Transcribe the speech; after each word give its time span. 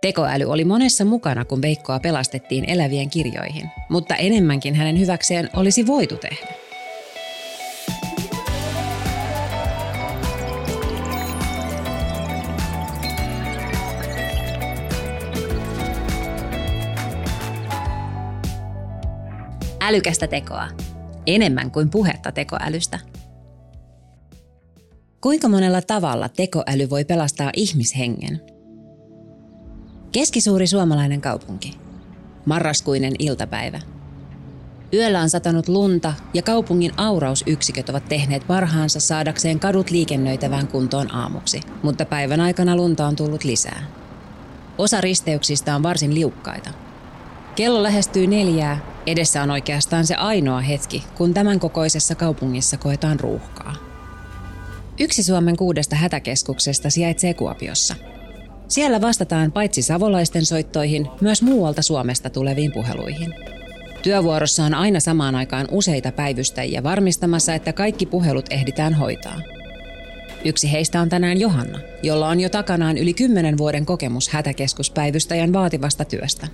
Tekoäly 0.00 0.44
oli 0.44 0.64
monessa 0.64 1.04
mukana, 1.04 1.44
kun 1.44 1.62
Veikkoa 1.62 2.00
pelastettiin 2.00 2.64
elävien 2.64 3.10
kirjoihin, 3.10 3.70
mutta 3.88 4.16
enemmänkin 4.16 4.74
hänen 4.74 4.98
hyväkseen 4.98 5.50
olisi 5.56 5.86
voitu 5.86 6.16
tehdä. 6.16 6.54
Älykästä 19.80 20.26
tekoa. 20.26 20.68
Enemmän 21.26 21.70
kuin 21.70 21.90
puhetta 21.90 22.32
tekoälystä. 22.32 22.98
Kuinka 25.20 25.48
monella 25.48 25.82
tavalla 25.82 26.28
tekoäly 26.28 26.90
voi 26.90 27.04
pelastaa 27.04 27.50
ihmishengen? 27.56 28.49
Keskisuuri 30.12 30.66
suomalainen 30.66 31.20
kaupunki. 31.20 31.78
Marraskuinen 32.46 33.12
iltapäivä. 33.18 33.80
Yöllä 34.92 35.20
on 35.20 35.30
satanut 35.30 35.68
lunta 35.68 36.14
ja 36.34 36.42
kaupungin 36.42 36.92
aurausyksiköt 36.96 37.88
ovat 37.88 38.08
tehneet 38.08 38.46
parhaansa 38.46 39.00
saadakseen 39.00 39.60
kadut 39.60 39.90
liikennöitävään 39.90 40.68
kuntoon 40.68 41.14
aamuksi, 41.14 41.60
mutta 41.82 42.04
päivän 42.04 42.40
aikana 42.40 42.76
lunta 42.76 43.06
on 43.06 43.16
tullut 43.16 43.44
lisää. 43.44 43.82
Osa 44.78 45.00
risteyksistä 45.00 45.76
on 45.76 45.82
varsin 45.82 46.14
liukkaita. 46.14 46.70
Kello 47.56 47.82
lähestyy 47.82 48.26
neljää, 48.26 48.80
edessä 49.06 49.42
on 49.42 49.50
oikeastaan 49.50 50.06
se 50.06 50.14
ainoa 50.14 50.60
hetki, 50.60 51.04
kun 51.14 51.34
tämän 51.34 51.60
kokoisessa 51.60 52.14
kaupungissa 52.14 52.76
koetaan 52.76 53.20
ruuhkaa. 53.20 53.74
Yksi 55.00 55.22
Suomen 55.22 55.56
kuudesta 55.56 55.96
hätäkeskuksesta 55.96 56.90
sijaitsee 56.90 57.34
Kuopiossa– 57.34 57.94
siellä 58.70 59.00
vastataan 59.00 59.52
paitsi 59.52 59.82
savolaisten 59.82 60.46
soittoihin, 60.46 61.08
myös 61.20 61.42
muualta 61.42 61.82
Suomesta 61.82 62.30
tuleviin 62.30 62.72
puheluihin. 62.72 63.34
Työvuorossa 64.02 64.64
on 64.64 64.74
aina 64.74 65.00
samaan 65.00 65.34
aikaan 65.34 65.68
useita 65.70 66.12
päivystäjiä 66.12 66.82
varmistamassa, 66.82 67.54
että 67.54 67.72
kaikki 67.72 68.06
puhelut 68.06 68.46
ehditään 68.50 68.94
hoitaa. 68.94 69.40
Yksi 70.44 70.72
heistä 70.72 71.00
on 71.00 71.08
tänään 71.08 71.40
Johanna, 71.40 71.78
jolla 72.02 72.28
on 72.28 72.40
jo 72.40 72.48
takanaan 72.48 72.98
yli 72.98 73.14
10 73.14 73.58
vuoden 73.58 73.86
kokemus 73.86 74.28
hätäkeskuspäivystäjän 74.28 75.52
vaativasta 75.52 76.04
työstä. 76.04 76.46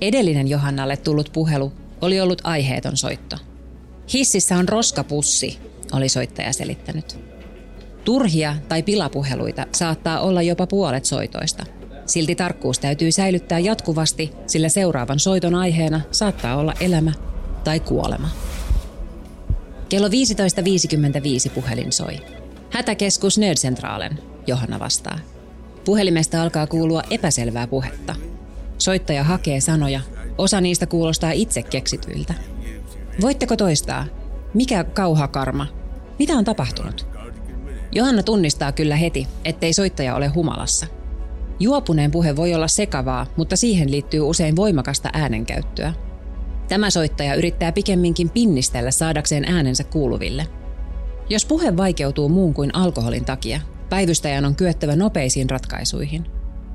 Edellinen 0.00 0.48
Johannalle 0.48 0.96
tullut 0.96 1.30
puhelu 1.32 1.72
oli 2.00 2.20
ollut 2.20 2.40
aiheeton 2.44 2.96
soitto. 2.96 3.36
Hississä 4.12 4.56
on 4.56 4.68
roskapussi, 4.68 5.58
oli 5.92 6.08
soittaja 6.08 6.52
selittänyt. 6.52 7.31
Turhia 8.04 8.56
tai 8.68 8.82
pilapuheluita 8.82 9.66
saattaa 9.72 10.20
olla 10.20 10.42
jopa 10.42 10.66
puolet 10.66 11.04
soitoista. 11.04 11.64
Silti 12.06 12.34
tarkkuus 12.34 12.78
täytyy 12.78 13.12
säilyttää 13.12 13.58
jatkuvasti, 13.58 14.32
sillä 14.46 14.68
seuraavan 14.68 15.18
soiton 15.18 15.54
aiheena 15.54 16.00
saattaa 16.10 16.56
olla 16.56 16.74
elämä 16.80 17.12
tai 17.64 17.80
kuolema. 17.80 18.28
Kello 19.88 20.08
15.55 20.08 21.50
puhelin 21.54 21.92
soi. 21.92 22.18
Hätäkeskus 22.70 23.38
Nödcentralen, 23.38 24.18
Johanna 24.46 24.78
vastaa. 24.78 25.18
Puhelimesta 25.84 26.42
alkaa 26.42 26.66
kuulua 26.66 27.02
epäselvää 27.10 27.66
puhetta. 27.66 28.14
Soittaja 28.78 29.24
hakee 29.24 29.60
sanoja. 29.60 30.00
Osa 30.38 30.60
niistä 30.60 30.86
kuulostaa 30.86 31.30
itse 31.30 31.62
keksityiltä. 31.62 32.34
Voitteko 33.20 33.56
toistaa? 33.56 34.06
Mikä 34.54 34.84
kauhakarma? 34.84 35.66
Mitä 36.18 36.32
on 36.32 36.44
tapahtunut? 36.44 37.11
Johanna 37.94 38.22
tunnistaa 38.22 38.72
kyllä 38.72 38.96
heti, 38.96 39.28
ettei 39.44 39.72
soittaja 39.72 40.14
ole 40.14 40.28
humalassa. 40.28 40.86
Juopuneen 41.60 42.10
puhe 42.10 42.36
voi 42.36 42.54
olla 42.54 42.68
sekavaa, 42.68 43.26
mutta 43.36 43.56
siihen 43.56 43.90
liittyy 43.90 44.20
usein 44.20 44.56
voimakasta 44.56 45.10
äänenkäyttöä. 45.12 45.92
Tämä 46.68 46.90
soittaja 46.90 47.34
yrittää 47.34 47.72
pikemminkin 47.72 48.30
pinnistellä 48.30 48.90
saadakseen 48.90 49.44
äänensä 49.44 49.84
kuuluville. 49.84 50.46
Jos 51.28 51.46
puhe 51.46 51.76
vaikeutuu 51.76 52.28
muun 52.28 52.54
kuin 52.54 52.74
alkoholin 52.74 53.24
takia, 53.24 53.60
päivystäjän 53.90 54.44
on 54.44 54.56
kyettävä 54.56 54.96
nopeisiin 54.96 55.50
ratkaisuihin. 55.50 56.26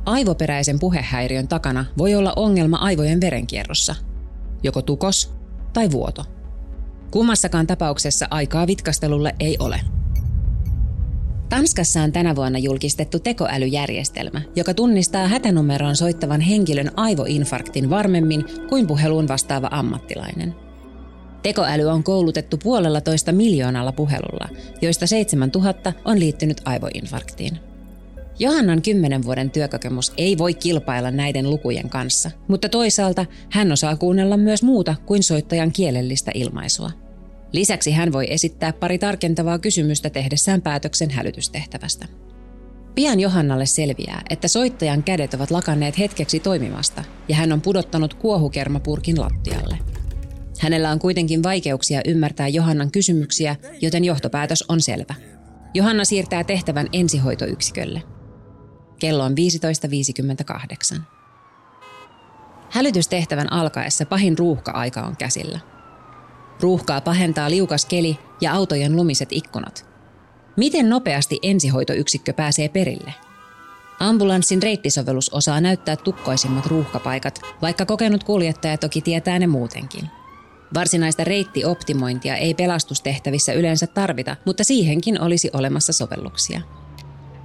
Aivoperäisen 0.05 0.79
puhehäiriön 0.79 1.47
takana 1.47 1.85
voi 1.97 2.15
olla 2.15 2.33
ongelma 2.35 2.77
aivojen 2.77 3.21
verenkierrossa, 3.21 3.95
joko 4.63 4.81
tukos 4.81 5.33
tai 5.73 5.91
vuoto. 5.91 6.23
Kummassakaan 7.11 7.67
tapauksessa 7.67 8.27
aikaa 8.29 8.67
vitkastelulle 8.67 9.35
ei 9.39 9.57
ole. 9.59 9.79
Tanskassa 11.49 12.01
on 12.01 12.11
tänä 12.11 12.35
vuonna 12.35 12.59
julkistettu 12.59 13.19
tekoälyjärjestelmä, 13.19 14.41
joka 14.55 14.73
tunnistaa 14.73 15.27
hätänumeroon 15.27 15.95
soittavan 15.95 16.41
henkilön 16.41 16.91
aivoinfarktin 16.95 17.89
varmemmin 17.89 18.45
kuin 18.69 18.87
puheluun 18.87 19.27
vastaava 19.27 19.67
ammattilainen. 19.71 20.55
Tekoäly 21.43 21.83
on 21.83 22.03
koulutettu 22.03 22.57
puolella 22.57 23.01
toista 23.01 23.31
miljoonalla 23.31 23.91
puhelulla, 23.91 24.49
joista 24.81 25.07
7000 25.07 25.93
on 26.05 26.19
liittynyt 26.19 26.61
aivoinfarktiin. 26.65 27.59
Johannan 28.39 28.81
kymmenen 28.81 29.23
vuoden 29.23 29.51
työkokemus 29.51 30.13
ei 30.17 30.37
voi 30.37 30.53
kilpailla 30.53 31.11
näiden 31.11 31.49
lukujen 31.49 31.89
kanssa, 31.89 32.31
mutta 32.47 32.69
toisaalta 32.69 33.25
hän 33.49 33.71
osaa 33.71 33.95
kuunnella 33.95 34.37
myös 34.37 34.63
muuta 34.63 34.95
kuin 35.05 35.23
soittajan 35.23 35.71
kielellistä 35.71 36.31
ilmaisua. 36.33 37.06
Lisäksi 37.51 37.91
hän 37.91 38.11
voi 38.11 38.27
esittää 38.29 38.73
pari 38.73 38.97
tarkentavaa 38.97 39.59
kysymystä 39.59 40.09
tehdessään 40.09 40.61
päätöksen 40.61 41.11
hälytystehtävästä. 41.11 42.05
Pian 42.95 43.19
Johannalle 43.19 43.65
selviää, 43.65 44.21
että 44.29 44.47
soittajan 44.47 45.03
kädet 45.03 45.33
ovat 45.33 45.51
lakanneet 45.51 45.99
hetkeksi 45.99 46.39
toimimasta 46.39 47.03
ja 47.27 47.35
hän 47.35 47.51
on 47.51 47.61
pudottanut 47.61 48.13
kuohukermapurkin 48.13 49.21
lattialle. 49.21 49.77
Hänellä 50.59 50.91
on 50.91 50.99
kuitenkin 50.99 51.43
vaikeuksia 51.43 52.01
ymmärtää 52.05 52.47
Johannan 52.47 52.91
kysymyksiä, 52.91 53.55
joten 53.81 54.05
johtopäätös 54.05 54.63
on 54.69 54.81
selvä. 54.81 55.15
Johanna 55.73 56.05
siirtää 56.05 56.43
tehtävän 56.43 56.87
ensihoitoyksikölle. 56.93 58.03
Kello 58.99 59.23
on 59.23 59.35
15.58. 60.95 61.01
Hälytystehtävän 62.69 63.53
alkaessa 63.53 64.05
pahin 64.05 64.37
ruuhka-aika 64.37 65.01
on 65.01 65.17
käsillä– 65.17 65.59
Ruuhkaa 66.61 67.01
pahentaa 67.01 67.49
liukas 67.49 67.85
keli 67.85 68.19
ja 68.41 68.53
autojen 68.53 68.95
lumiset 68.95 69.29
ikkunat. 69.31 69.85
Miten 70.57 70.89
nopeasti 70.89 71.39
ensihoitoyksikkö 71.41 72.33
pääsee 72.33 72.69
perille? 72.69 73.13
Ambulanssin 73.99 74.63
reittisovellus 74.63 75.29
osaa 75.29 75.61
näyttää 75.61 75.95
tukkoisimmat 75.95 76.65
ruuhkapaikat, 76.65 77.41
vaikka 77.61 77.85
kokenut 77.85 78.23
kuljettaja 78.23 78.77
toki 78.77 79.01
tietää 79.01 79.39
ne 79.39 79.47
muutenkin. 79.47 80.09
Varsinaista 80.73 81.23
reittioptimointia 81.23 82.35
ei 82.35 82.53
pelastustehtävissä 82.53 83.53
yleensä 83.53 83.87
tarvita, 83.87 84.35
mutta 84.45 84.63
siihenkin 84.63 85.21
olisi 85.21 85.49
olemassa 85.53 85.93
sovelluksia. 85.93 86.61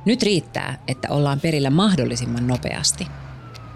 Nyt 0.05 0.23
riittää, 0.23 0.83
että 0.89 1.09
ollaan 1.11 1.41
perillä 1.41 1.71
mahdollisimman 1.71 2.47
nopeasti. 2.47 3.07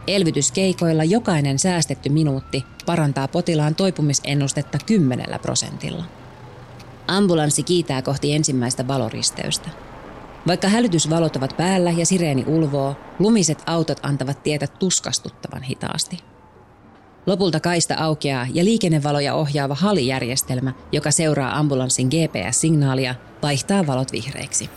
Elvytyskeikoilla 0.06 1.04
jokainen 1.04 1.58
säästetty 1.58 2.08
minuutti 2.08 2.64
parantaa 2.86 3.28
potilaan 3.28 3.74
toipumisennustetta 3.74 4.78
10 4.86 5.26
prosentilla. 5.42 6.04
Ambulanssi 7.08 7.62
kiitää 7.62 8.02
kohti 8.02 8.32
ensimmäistä 8.32 8.88
valoristeystä. 8.88 9.68
Vaikka 10.46 10.68
hälytysvalot 10.68 11.36
ovat 11.36 11.56
päällä 11.56 11.90
ja 11.90 12.06
sireeni 12.06 12.44
ulvoo, 12.46 12.96
lumiset 13.18 13.62
autot 13.66 14.00
antavat 14.02 14.42
tietä 14.42 14.66
tuskastuttavan 14.66 15.62
hitaasti. 15.62 16.18
Lopulta 17.26 17.60
kaista 17.60 17.94
aukeaa 17.98 18.46
ja 18.54 18.64
liikennevaloja 18.64 19.34
ohjaava 19.34 19.74
halijärjestelmä, 19.74 20.72
joka 20.92 21.10
seuraa 21.10 21.58
ambulanssin 21.58 22.08
GPS-signaalia, 22.08 23.14
vaihtaa 23.42 23.86
valot 23.86 24.12
vihreiksi. 24.12 24.70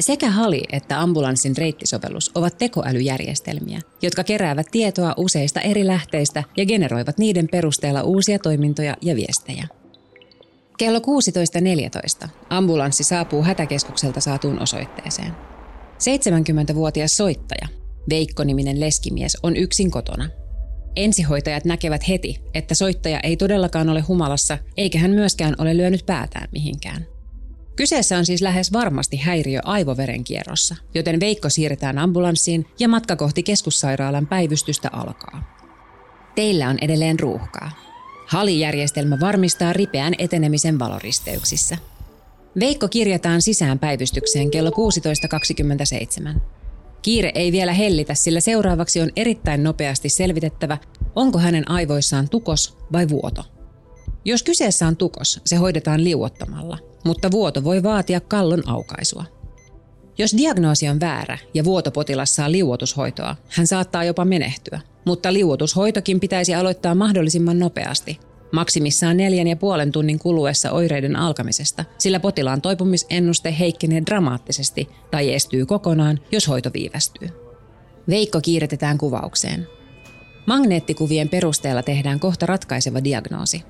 Sekä 0.00 0.30
HALI 0.30 0.62
että 0.72 1.00
ambulanssin 1.00 1.56
reittisovellus 1.56 2.30
ovat 2.34 2.58
tekoälyjärjestelmiä, 2.58 3.80
jotka 4.02 4.24
keräävät 4.24 4.66
tietoa 4.70 5.14
useista 5.16 5.60
eri 5.60 5.86
lähteistä 5.86 6.44
ja 6.56 6.66
generoivat 6.66 7.18
niiden 7.18 7.48
perusteella 7.52 8.02
uusia 8.02 8.38
toimintoja 8.38 8.96
ja 9.02 9.16
viestejä. 9.16 9.66
Kello 10.78 10.98
16.14 10.98 12.28
ambulanssi 12.50 13.04
saapuu 13.04 13.42
hätäkeskukselta 13.42 14.20
saatuun 14.20 14.62
osoitteeseen. 14.62 15.32
70-vuotias 16.70 17.16
soittaja, 17.16 17.68
Veikko-niminen 18.10 18.80
leskimies, 18.80 19.36
on 19.42 19.56
yksin 19.56 19.90
kotona. 19.90 20.28
Ensihoitajat 20.96 21.64
näkevät 21.64 22.08
heti, 22.08 22.42
että 22.54 22.74
soittaja 22.74 23.20
ei 23.20 23.36
todellakaan 23.36 23.88
ole 23.88 24.00
humalassa, 24.00 24.58
eikä 24.76 24.98
hän 24.98 25.10
myöskään 25.10 25.54
ole 25.58 25.76
lyönyt 25.76 26.06
päätään 26.06 26.48
mihinkään. 26.52 27.06
Kyseessä 27.80 28.18
on 28.18 28.26
siis 28.26 28.42
lähes 28.42 28.72
varmasti 28.72 29.16
häiriö 29.16 29.60
aivoverenkierrossa, 29.64 30.76
joten 30.94 31.20
Veikko 31.20 31.48
siirretään 31.48 31.98
ambulanssiin 31.98 32.66
ja 32.78 32.88
matka 32.88 33.16
kohti 33.16 33.42
keskussairaalan 33.42 34.26
päivystystä 34.26 34.88
alkaa. 34.92 35.56
Teillä 36.34 36.68
on 36.68 36.78
edelleen 36.80 37.20
ruuhkaa. 37.20 37.70
Halijärjestelmä 38.26 39.20
varmistaa 39.20 39.72
ripeän 39.72 40.14
etenemisen 40.18 40.78
valoristeyksissä. 40.78 41.76
Veikko 42.60 42.88
kirjataan 42.88 43.42
sisään 43.42 43.78
päivystykseen 43.78 44.50
kello 44.50 44.70
16.27. 44.70 46.40
Kiire 47.02 47.32
ei 47.34 47.52
vielä 47.52 47.72
hellitä, 47.72 48.14
sillä 48.14 48.40
seuraavaksi 48.40 49.00
on 49.00 49.10
erittäin 49.16 49.62
nopeasti 49.62 50.08
selvitettävä, 50.08 50.78
onko 51.14 51.38
hänen 51.38 51.70
aivoissaan 51.70 52.28
tukos 52.28 52.76
vai 52.92 53.08
vuoto. 53.08 53.44
Jos 54.24 54.42
kyseessä 54.42 54.86
on 54.86 54.96
tukos, 54.96 55.40
se 55.44 55.56
hoidetaan 55.56 56.04
liuottamalla, 56.04 56.89
mutta 57.04 57.30
vuoto 57.30 57.64
voi 57.64 57.82
vaatia 57.82 58.20
kallon 58.20 58.68
aukaisua. 58.68 59.24
Jos 60.18 60.36
diagnoosi 60.36 60.88
on 60.88 61.00
väärä 61.00 61.38
ja 61.54 61.64
vuotopotilas 61.64 62.34
saa 62.34 62.52
liuotushoitoa, 62.52 63.36
hän 63.48 63.66
saattaa 63.66 64.04
jopa 64.04 64.24
menehtyä. 64.24 64.80
Mutta 65.04 65.32
liuotushoitokin 65.32 66.20
pitäisi 66.20 66.54
aloittaa 66.54 66.94
mahdollisimman 66.94 67.58
nopeasti, 67.58 68.20
maksimissaan 68.52 69.16
neljän 69.16 69.46
ja 69.46 69.56
puolen 69.56 69.92
tunnin 69.92 70.18
kuluessa 70.18 70.70
oireiden 70.70 71.16
alkamisesta, 71.16 71.84
sillä 71.98 72.20
potilaan 72.20 72.60
toipumisennuste 72.60 73.56
heikkenee 73.58 74.02
dramaattisesti 74.06 74.88
tai 75.10 75.34
estyy 75.34 75.66
kokonaan, 75.66 76.18
jos 76.32 76.48
hoito 76.48 76.70
viivästyy. 76.74 77.28
Veikko 78.08 78.40
kiiretetään 78.40 78.98
kuvaukseen. 78.98 79.66
Magneettikuvien 80.46 81.28
perusteella 81.28 81.82
tehdään 81.82 82.20
kohta 82.20 82.46
ratkaiseva 82.46 83.04
diagnoosi. 83.04 83.62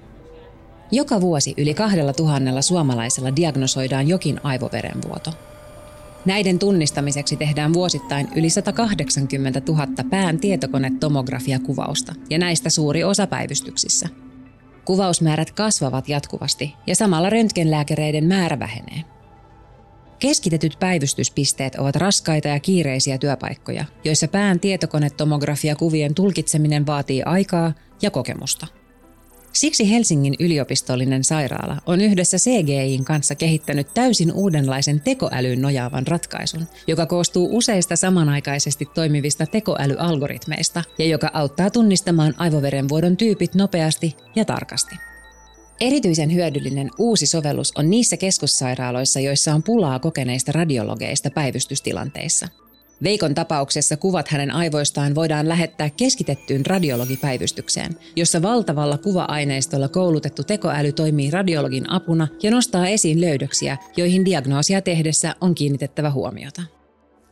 Joka 0.92 1.20
vuosi 1.20 1.54
yli 1.56 1.74
kahdella 1.74 2.12
tuhannella 2.12 2.62
suomalaisella 2.62 3.36
diagnosoidaan 3.36 4.08
jokin 4.08 4.40
aivoverenvuoto. 4.42 5.30
Näiden 6.24 6.58
tunnistamiseksi 6.58 7.36
tehdään 7.36 7.72
vuosittain 7.72 8.28
yli 8.36 8.50
180 8.50 9.62
000 9.68 9.86
pään 10.10 10.38
tietokonetomografiakuvausta 10.38 12.14
ja 12.30 12.38
näistä 12.38 12.70
suuri 12.70 13.04
osa 13.04 13.26
päivystyksissä– 13.26 14.08
Kuvausmäärät 14.84 15.50
kasvavat 15.50 16.08
jatkuvasti 16.08 16.74
ja 16.86 16.96
samalla 16.96 17.30
röntgenlääkäreiden 17.30 18.24
määrä 18.24 18.58
vähenee. 18.58 19.04
Keskitetyt 20.18 20.76
päivystyspisteet 20.80 21.74
ovat 21.74 21.96
raskaita 21.96 22.48
ja 22.48 22.60
kiireisiä 22.60 23.18
työpaikkoja, 23.18 23.84
joissa 24.04 24.28
pään 24.28 24.60
tietokonetomografia 24.60 25.76
kuvien 25.76 26.14
tulkitseminen 26.14 26.86
vaatii 26.86 27.22
aikaa 27.22 27.72
ja 28.02 28.10
kokemusta– 28.10 28.66
Siksi 29.52 29.90
Helsingin 29.90 30.34
yliopistollinen 30.40 31.24
sairaala 31.24 31.76
on 31.86 32.00
yhdessä 32.00 32.36
CGIin 32.36 33.04
kanssa 33.04 33.34
kehittänyt 33.34 33.94
täysin 33.94 34.32
uudenlaisen 34.32 35.00
tekoälyyn 35.00 35.62
nojaavan 35.62 36.06
ratkaisun, 36.06 36.66
joka 36.86 37.06
koostuu 37.06 37.48
useista 37.56 37.96
samanaikaisesti 37.96 38.88
toimivista 38.94 39.46
tekoälyalgoritmeista 39.46 40.84
ja 40.98 41.04
joka 41.04 41.30
auttaa 41.32 41.70
tunnistamaan 41.70 42.34
aivoverenvuodon 42.38 43.16
tyypit 43.16 43.54
nopeasti 43.54 44.16
ja 44.36 44.44
tarkasti. 44.44 44.94
Erityisen 45.80 46.34
hyödyllinen 46.34 46.90
uusi 46.98 47.26
sovellus 47.26 47.72
on 47.76 47.90
niissä 47.90 48.16
keskussairaaloissa, 48.16 49.20
joissa 49.20 49.54
on 49.54 49.62
pulaa 49.62 49.98
kokeneista 49.98 50.52
radiologeista 50.52 51.30
päivystystilanteissa– 51.30 52.48
Veikon 53.02 53.34
tapauksessa 53.34 53.96
kuvat 53.96 54.28
hänen 54.28 54.50
aivoistaan 54.50 55.14
voidaan 55.14 55.48
lähettää 55.48 55.90
keskitettyyn 55.90 56.66
radiologipäivystykseen, 56.66 57.96
jossa 58.16 58.42
valtavalla 58.42 58.98
kuva-aineistolla 58.98 59.88
koulutettu 59.88 60.44
tekoäly 60.44 60.92
toimii 60.92 61.30
radiologin 61.30 61.90
apuna 61.90 62.28
ja 62.42 62.50
nostaa 62.50 62.86
esiin 62.86 63.20
löydöksiä, 63.20 63.76
joihin 63.96 64.24
diagnoosia 64.24 64.80
tehdessä 64.82 65.34
on 65.40 65.54
kiinnitettävä 65.54 66.10
huomiota. 66.10 66.62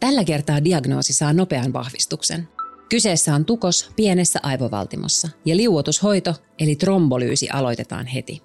Tällä 0.00 0.25
kertaa 0.25 0.65
diagnoosi 0.65 1.12
saa 1.12 1.32
nopean 1.32 1.73
vahvistuksen. 1.73 2.49
Kyseessä 2.88 3.35
on 3.35 3.44
tukos 3.44 3.91
pienessä 3.97 4.41
aivovaltimossa 4.43 5.29
ja 5.44 5.56
liuotushoito 5.56 6.35
eli 6.59 6.76
trombolyysi 6.76 7.49
aloitetaan 7.50 8.06
heti. 8.06 8.43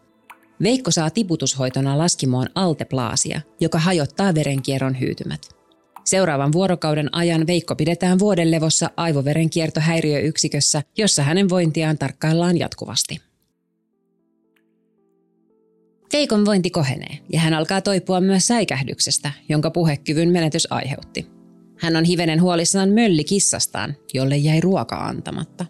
Veikko 0.63 0.91
saa 0.91 1.09
tiputushoitona 1.09 1.97
laskimoon 1.97 2.47
alteplaasia, 2.55 3.41
joka 3.59 3.79
hajottaa 3.79 4.35
verenkierron 4.35 4.99
hyytymät. 4.99 5.62
Seuraavan 6.05 6.51
vuorokauden 6.51 7.15
ajan 7.15 7.47
Veikko 7.47 7.75
pidetään 7.75 8.19
vuoden 8.19 8.51
levossa 8.51 8.89
aivoverenkiertohäiriöyksikössä, 8.97 10.83
jossa 10.97 11.23
hänen 11.23 11.49
vointiaan 11.49 11.97
tarkkaillaan 11.97 12.57
jatkuvasti. 12.59 13.21
Veikon 16.13 16.45
vointi 16.45 16.69
kohenee 16.69 17.17
ja 17.33 17.39
hän 17.39 17.53
alkaa 17.53 17.81
toipua 17.81 18.21
myös 18.21 18.47
säikähdyksestä, 18.47 19.31
jonka 19.49 19.71
puhekyvyn 19.71 20.29
menetys 20.29 20.67
aiheutti. 20.69 21.27
Hän 21.79 21.95
on 21.95 22.03
hivenen 22.03 22.41
huolissaan 22.41 22.89
mölli 22.89 23.23
kissastaan, 23.23 23.95
jolle 24.13 24.37
jäi 24.37 24.61
ruoka 24.61 24.95
antamatta. 24.95 25.65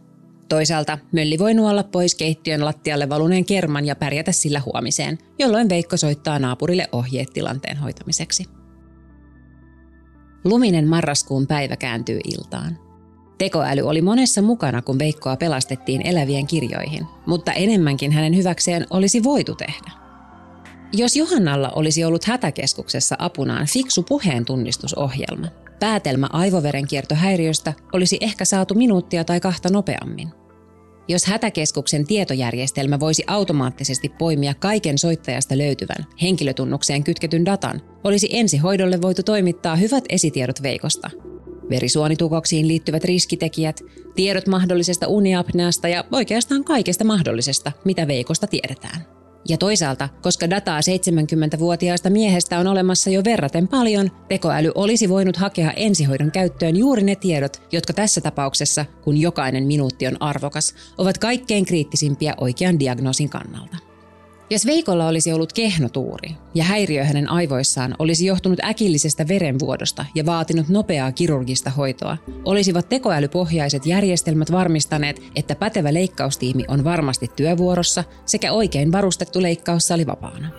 Toisaalta 0.49 0.97
mölli 1.11 1.39
voi 1.39 1.53
nuolla 1.53 1.83
pois 1.83 2.15
keittiön 2.15 2.65
lattialle 2.65 3.09
valuneen 3.09 3.45
kerman 3.45 3.85
ja 3.85 3.95
pärjätä 3.95 4.31
sillä 4.31 4.61
huomiseen, 4.65 5.17
jolloin 5.39 5.69
Veikko 5.69 5.97
soittaa 5.97 6.39
naapurille 6.39 6.87
ohjeet 6.91 7.29
tilanteen 7.33 7.77
hoitamiseksi. 7.77 8.45
Luminen 10.43 10.87
marraskuun 10.87 11.47
päivä 11.47 11.75
kääntyy 11.75 12.19
iltaan. 12.23 12.77
Tekoäly 13.37 13.81
oli 13.81 14.01
monessa 14.01 14.41
mukana, 14.41 14.81
kun 14.81 14.99
Veikkoa 14.99 15.35
pelastettiin 15.35 16.01
elävien 16.07 16.47
kirjoihin, 16.47 17.07
mutta 17.25 17.53
enemmänkin 17.53 18.11
hänen 18.11 18.35
hyväkseen 18.35 18.87
olisi 18.89 19.23
voitu 19.23 19.55
tehdä. 19.55 19.91
Jos 20.93 21.15
Johannalla 21.15 21.69
olisi 21.69 22.03
ollut 22.03 22.25
hätäkeskuksessa 22.25 23.15
apunaan 23.19 23.67
fiksu 23.67 24.03
puheen 24.03 24.45
tunnistusohjelma, 24.45 25.47
päätelmä 25.79 26.29
aivoverenkiertohäiriöstä 26.33 27.73
olisi 27.93 28.17
ehkä 28.21 28.45
saatu 28.45 28.73
minuuttia 28.73 29.23
tai 29.23 29.39
kahta 29.39 29.69
nopeammin– 29.69 30.29
jos 31.07 31.25
hätäkeskuksen 31.25 32.07
tietojärjestelmä 32.07 32.99
voisi 32.99 33.23
automaattisesti 33.27 34.09
poimia 34.09 34.53
kaiken 34.53 34.97
soittajasta 34.97 35.57
löytyvän 35.57 36.05
henkilötunnukseen 36.21 37.03
kytketyn 37.03 37.45
datan, 37.45 37.81
olisi 38.03 38.29
ensihoidolle 38.31 39.01
voitu 39.01 39.23
toimittaa 39.23 39.75
hyvät 39.75 40.03
esitiedot 40.09 40.63
Veikosta. 40.63 41.09
Verisuonitukoksiin 41.69 42.67
liittyvät 42.67 43.03
riskitekijät, 43.03 43.81
tiedot 44.15 44.47
mahdollisesta 44.47 45.07
uniapneasta 45.07 45.87
ja 45.87 46.03
oikeastaan 46.11 46.63
kaikesta 46.63 47.03
mahdollisesta, 47.03 47.71
mitä 47.85 48.07
Veikosta 48.07 48.47
tiedetään. 48.47 49.22
Ja 49.49 49.57
toisaalta, 49.57 50.09
koska 50.21 50.49
dataa 50.49 50.79
70-vuotiaasta 50.79 52.09
miehestä 52.09 52.59
on 52.59 52.67
olemassa 52.67 53.09
jo 53.09 53.23
verraten 53.23 53.67
paljon, 53.67 54.11
tekoäly 54.27 54.71
olisi 54.75 55.09
voinut 55.09 55.37
hakea 55.37 55.71
ensihoidon 55.71 56.31
käyttöön 56.31 56.75
juuri 56.75 57.03
ne 57.03 57.15
tiedot, 57.15 57.61
jotka 57.71 57.93
tässä 57.93 58.21
tapauksessa, 58.21 58.85
kun 59.03 59.17
jokainen 59.17 59.67
minuutti 59.67 60.07
on 60.07 60.21
arvokas, 60.21 60.75
ovat 60.97 61.17
kaikkein 61.17 61.65
kriittisimpiä 61.65 62.33
oikean 62.37 62.79
diagnoosin 62.79 63.29
kannalta. 63.29 63.92
Jos 64.49 64.65
Veikolla 64.65 65.07
olisi 65.07 65.33
ollut 65.33 65.53
kehnotuuri 65.53 66.29
ja 66.55 66.63
häiriö 66.63 67.03
hänen 67.03 67.29
aivoissaan 67.29 67.95
olisi 67.99 68.25
johtunut 68.25 68.59
äkillisestä 68.63 69.27
verenvuodosta 69.27 70.05
ja 70.15 70.25
vaatinut 70.25 70.69
nopeaa 70.69 71.11
kirurgista 71.11 71.69
hoitoa, 71.69 72.17
olisivat 72.45 72.89
tekoälypohjaiset 72.89 73.85
järjestelmät 73.85 74.51
varmistaneet, 74.51 75.21
että 75.35 75.55
pätevä 75.55 75.93
leikkaustiimi 75.93 76.63
on 76.67 76.83
varmasti 76.83 77.31
työvuorossa 77.35 78.03
sekä 78.25 78.51
oikein 78.51 78.91
varustettu 78.91 79.41
leikkaussali 79.41 80.07
vapaana. 80.07 80.49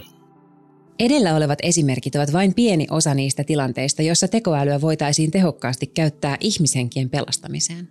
Edellä 0.98 1.36
olevat 1.36 1.58
esimerkit 1.62 2.14
ovat 2.16 2.32
vain 2.32 2.54
pieni 2.54 2.86
osa 2.90 3.14
niistä 3.14 3.44
tilanteista, 3.44 4.02
joissa 4.02 4.28
tekoälyä 4.28 4.80
voitaisiin 4.80 5.30
tehokkaasti 5.30 5.86
käyttää 5.86 6.36
ihmishenkien 6.40 7.10
pelastamiseen. 7.10 7.88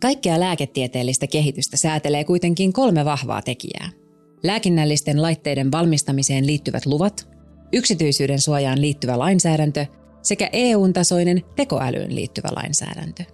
Kaikkea 0.00 0.40
lääketieteellistä 0.40 1.26
kehitystä 1.26 1.76
säätelee 1.76 2.24
kuitenkin 2.24 2.72
kolme 2.72 3.04
vahvaa 3.04 3.42
tekijää– 3.42 3.90
lääkinnällisten 4.44 5.22
laitteiden 5.22 5.72
valmistamiseen 5.72 6.46
liittyvät 6.46 6.86
luvat, 6.86 7.28
yksityisyyden 7.72 8.40
suojaan 8.40 8.80
liittyvä 8.80 9.18
lainsäädäntö 9.18 9.86
sekä 10.22 10.48
EU-tasoinen 10.52 11.42
tekoälyyn 11.56 12.14
liittyvä 12.14 12.48
lainsäädäntö. 12.56 13.24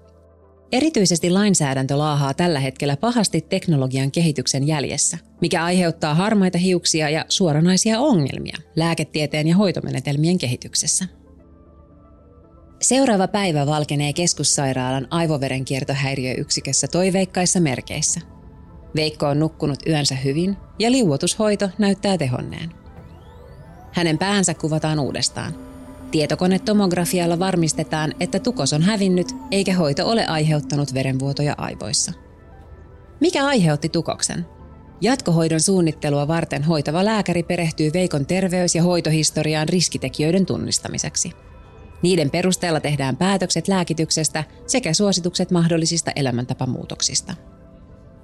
Erityisesti 0.72 1.30
lainsäädäntö 1.30 1.98
laahaa 1.98 2.34
tällä 2.34 2.60
hetkellä 2.60 2.96
pahasti 2.96 3.40
teknologian 3.40 4.10
kehityksen 4.10 4.66
jäljessä, 4.66 5.18
mikä 5.40 5.64
aiheuttaa 5.64 6.14
harmaita 6.14 6.58
hiuksia 6.58 7.10
ja 7.10 7.24
suoranaisia 7.28 8.00
ongelmia 8.00 8.56
lääketieteen 8.76 9.48
ja 9.48 9.56
hoitomenetelmien 9.56 10.38
kehityksessä. 10.38 11.04
Seuraava 12.80 13.28
päivä 13.28 13.66
valkenee 13.66 14.12
keskussairaalan 14.12 15.06
aivoverenkiertohäiriöyksikössä 15.10 16.88
toiveikkaissa 16.88 17.60
merkeissä– 17.60 18.20
Veikko 18.96 19.26
on 19.26 19.38
nukkunut 19.38 19.78
yönsä 19.86 20.14
hyvin 20.14 20.56
ja 20.78 20.90
liuotushoito 20.90 21.68
näyttää 21.78 22.18
tehonneen. 22.18 22.70
Hänen 23.92 24.18
päänsä 24.18 24.54
kuvataan 24.54 24.98
uudestaan. 24.98 25.54
Tietokonetomografialla 26.10 27.38
varmistetaan, 27.38 28.14
että 28.20 28.38
tukos 28.38 28.72
on 28.72 28.82
hävinnyt 28.82 29.36
eikä 29.50 29.74
hoito 29.74 30.10
ole 30.10 30.26
aiheuttanut 30.26 30.94
verenvuotoja 30.94 31.54
aivoissa. 31.58 32.12
Mikä 33.20 33.46
aiheutti 33.46 33.88
tukoksen? 33.88 34.46
Jatkohoidon 35.00 35.60
suunnittelua 35.60 36.28
varten 36.28 36.64
hoitava 36.64 37.04
lääkäri 37.04 37.42
perehtyy 37.42 37.90
Veikon 37.92 38.26
terveys- 38.26 38.74
ja 38.74 38.82
hoitohistoriaan 38.82 39.68
riskitekijöiden 39.68 40.46
tunnistamiseksi. 40.46 41.32
Niiden 42.02 42.30
perusteella 42.30 42.80
tehdään 42.80 43.16
päätökset 43.16 43.68
lääkityksestä 43.68 44.44
sekä 44.66 44.94
suositukset 44.94 45.50
mahdollisista 45.50 46.12
elämäntapamuutoksista. 46.16 47.34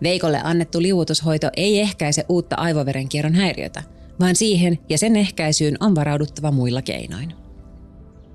Veikolle 0.03 0.41
annettu 0.45 0.83
liuutushoito 0.83 1.51
ei 1.57 1.81
ehkäise 1.81 2.25
uutta 2.29 2.57
aivoverenkierron 2.57 3.35
häiriötä, 3.35 3.83
vaan 4.21 4.37
siihen 4.37 4.79
ja 4.89 4.99
sen 4.99 5.17
ehkäisyyn 5.17 5.77
on 5.81 5.95
varauduttava 5.95 6.51
muilla 6.51 6.83
keinoin. 6.83 7.35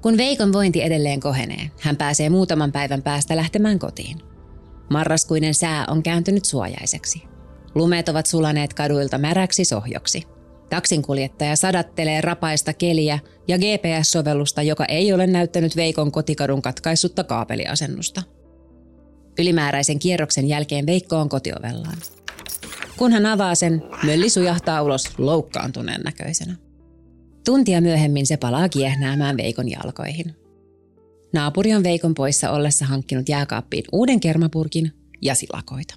Kun 0.01 0.17
Veikon 0.17 0.53
vointi 0.53 0.81
edelleen 0.81 1.19
kohenee, 1.19 1.71
hän 1.79 1.97
pääsee 1.97 2.29
muutaman 2.29 2.71
päivän 2.71 3.01
päästä 3.01 3.35
lähtemään 3.35 3.79
kotiin. 3.79 4.17
Marraskuinen 4.89 5.53
sää 5.53 5.85
on 5.87 6.03
kääntynyt 6.03 6.45
suojaiseksi. 6.45 7.23
Lumet 7.75 8.09
ovat 8.09 8.25
sulaneet 8.25 8.73
kaduilta 8.73 9.17
märäksi 9.17 9.65
sohjoksi. 9.65 10.23
Taksinkuljettaja 10.69 11.55
sadattelee 11.55 12.21
rapaista 12.21 12.73
keliä 12.73 13.19
ja 13.47 13.57
GPS-sovellusta, 13.57 14.61
joka 14.61 14.85
ei 14.85 15.13
ole 15.13 15.27
näyttänyt 15.27 15.75
Veikon 15.75 16.11
kotikadun 16.11 16.61
katkaissutta 16.61 17.23
kaapeliasennusta. 17.23 18.23
Ylimääräisen 19.39 19.99
kierroksen 19.99 20.47
jälkeen 20.47 20.85
Veikko 20.85 21.15
on 21.15 21.29
kotiovellaan. 21.29 21.97
Kun 22.97 23.11
hän 23.11 23.25
avaa 23.25 23.55
sen, 23.55 23.83
mölli 24.03 24.29
sujahtaa 24.29 24.81
ulos 24.81 25.19
loukkaantuneen 25.19 26.01
näköisenä. 26.01 26.55
Tuntia 27.45 27.81
myöhemmin 27.81 28.27
se 28.27 28.37
palaa 28.37 28.69
kiehnäämään 28.69 29.37
Veikon 29.37 29.71
jalkoihin. 29.71 30.35
Naapuri 31.33 31.73
on 31.73 31.83
Veikon 31.83 32.13
poissa 32.13 32.51
ollessa 32.51 32.85
hankkinut 32.85 33.29
jääkaappiin 33.29 33.83
uuden 33.91 34.19
kermapurkin 34.19 34.91
ja 35.21 35.35
silakoita. 35.35 35.95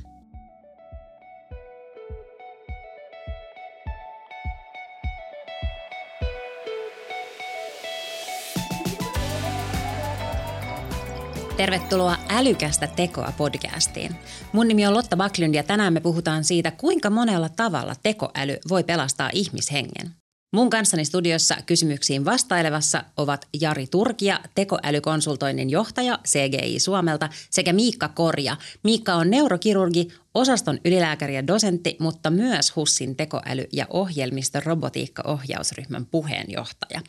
Tervetuloa 11.56 12.16
Älykästä 12.28 12.86
tekoa 12.86 13.32
podcastiin. 13.36 14.16
Mun 14.52 14.68
nimi 14.68 14.86
on 14.86 14.94
Lotta 14.94 15.16
Backlund 15.16 15.54
ja 15.54 15.62
tänään 15.62 15.92
me 15.92 16.00
puhutaan 16.00 16.44
siitä, 16.44 16.70
kuinka 16.70 17.10
monella 17.10 17.48
tavalla 17.48 17.94
tekoäly 18.02 18.56
voi 18.68 18.84
pelastaa 18.84 19.30
ihmishengen. 19.32 20.10
Mun 20.52 20.70
kanssani 20.70 21.04
studiossa 21.04 21.56
kysymyksiin 21.66 22.24
vastailevassa 22.24 23.04
ovat 23.16 23.48
Jari 23.60 23.86
Turkia, 23.86 24.40
tekoälykonsultoinnin 24.54 25.70
johtaja 25.70 26.18
CGI 26.24 26.78
Suomelta 26.78 27.28
sekä 27.50 27.72
Miikka 27.72 28.08
Korja. 28.08 28.56
Miikka 28.82 29.14
on 29.14 29.30
neurokirurgi, 29.30 30.08
osaston 30.34 30.78
ylilääkäri 30.84 31.34
ja 31.34 31.46
dosentti, 31.46 31.96
mutta 32.00 32.30
myös 32.30 32.76
HUSSin 32.76 33.16
tekoäly- 33.16 33.68
ja 33.72 33.86
ohjelmistorobotiikka-ohjausryhmän 33.90 36.06
puheenjohtaja. 36.06 37.00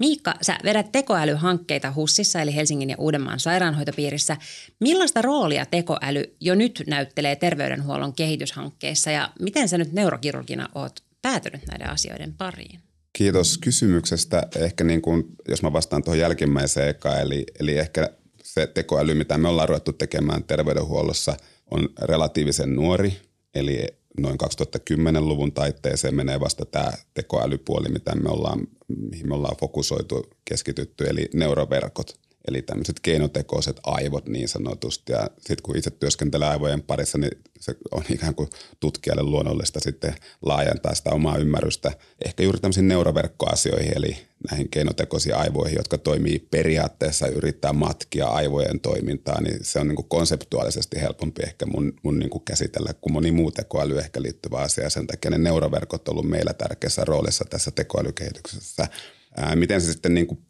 Miikka, 0.00 0.34
sä 0.42 0.58
vedät 0.64 0.92
tekoälyhankkeita 0.92 1.92
HUSissa 1.92 2.40
eli 2.40 2.54
Helsingin 2.54 2.90
ja 2.90 2.96
Uudenmaan 2.98 3.40
sairaanhoitopiirissä. 3.40 4.36
Millaista 4.80 5.22
roolia 5.22 5.66
tekoäly 5.66 6.36
jo 6.40 6.54
nyt 6.54 6.82
näyttelee 6.86 7.36
terveydenhuollon 7.36 8.12
kehityshankkeissa 8.12 9.10
ja 9.10 9.30
miten 9.40 9.68
sä 9.68 9.78
nyt 9.78 9.92
neurokirurgina 9.92 10.68
oot 10.74 11.00
päätynyt 11.22 11.66
näiden 11.66 11.90
asioiden 11.90 12.34
pariin? 12.34 12.80
Kiitos 13.12 13.58
kysymyksestä. 13.58 14.42
Ehkä 14.56 14.84
niin 14.84 15.02
kuin, 15.02 15.24
jos 15.48 15.62
mä 15.62 15.72
vastaan 15.72 16.02
tuohon 16.02 16.18
jälkimmäiseen 16.18 16.88
eka, 16.88 17.18
eli, 17.18 17.46
eli 17.60 17.78
ehkä 17.78 18.10
se 18.42 18.66
tekoäly, 18.66 19.14
mitä 19.14 19.38
me 19.38 19.48
ollaan 19.48 19.68
ruvettu 19.68 19.92
tekemään 19.92 20.44
terveydenhuollossa, 20.44 21.36
on 21.70 21.88
relatiivisen 22.02 22.74
nuori. 22.74 23.16
Eli 23.54 23.86
noin 24.20 24.38
2010-luvun 24.42 25.52
taitteeseen 25.52 26.14
menee 26.14 26.40
vasta 26.40 26.64
tämä 26.64 26.92
tekoälypuoli, 27.14 27.88
mitä 27.88 28.14
me 28.14 28.28
ollaan, 28.28 28.66
mihin 28.96 29.28
me 29.28 29.34
ollaan 29.34 29.56
fokusoitu, 29.56 30.26
keskitytty, 30.44 31.04
eli 31.04 31.28
neuroverkot– 31.34 32.14
Eli 32.50 32.62
tämmöiset 32.62 33.00
keinotekoiset 33.00 33.80
aivot 33.82 34.28
niin 34.28 34.48
sanotusti. 34.48 35.12
Ja 35.12 35.30
sitten 35.36 35.62
kun 35.62 35.76
itse 35.76 35.90
työskentelee 35.90 36.48
aivojen 36.48 36.82
parissa, 36.82 37.18
niin 37.18 37.32
se 37.60 37.76
on 37.90 38.04
ikään 38.10 38.34
kuin 38.34 38.50
tutkijalle 38.80 39.22
luonnollista 39.22 39.80
sitten 39.80 40.14
laajentaa 40.42 40.94
sitä 40.94 41.10
omaa 41.10 41.36
ymmärrystä 41.36 41.92
ehkä 42.24 42.42
juuri 42.42 42.60
tämmöisiin 42.60 42.88
neuroverkkoasioihin, 42.88 43.92
eli 43.96 44.16
näihin 44.50 44.68
keinotekoisiin 44.68 45.36
aivoihin, 45.36 45.76
jotka 45.76 45.98
toimii 45.98 46.38
periaatteessa 46.38 47.26
yrittää 47.26 47.72
matkia 47.72 48.26
aivojen 48.26 48.80
toimintaa, 48.80 49.40
niin 49.40 49.58
se 49.64 49.78
on 49.78 49.88
niin 49.88 49.96
kuin 49.96 50.08
konseptuaalisesti 50.08 51.00
helpompi 51.00 51.42
ehkä 51.42 51.66
mun, 51.66 51.92
mun 52.02 52.18
niin 52.18 52.30
kuin 52.30 52.44
käsitellä 52.44 52.94
kuin 53.00 53.12
moni 53.12 53.32
muu 53.32 53.50
tekoäly 53.50 53.98
ehkä 53.98 54.22
liittyvä 54.22 54.58
asia. 54.58 54.90
Sen 54.90 55.06
takia 55.06 55.30
ne 55.30 55.38
neuroverkot 55.38 56.08
on 56.08 56.12
ollut 56.12 56.30
meillä 56.30 56.52
tärkeässä 56.52 57.04
roolissa 57.04 57.44
tässä 57.44 57.70
tekoälykehityksessä– 57.70 58.86
Ää, 59.36 59.56
miten 59.56 59.80
se 59.80 59.92
sitten, 59.92 60.14
niin 60.14 60.26
kuin, 60.26 60.40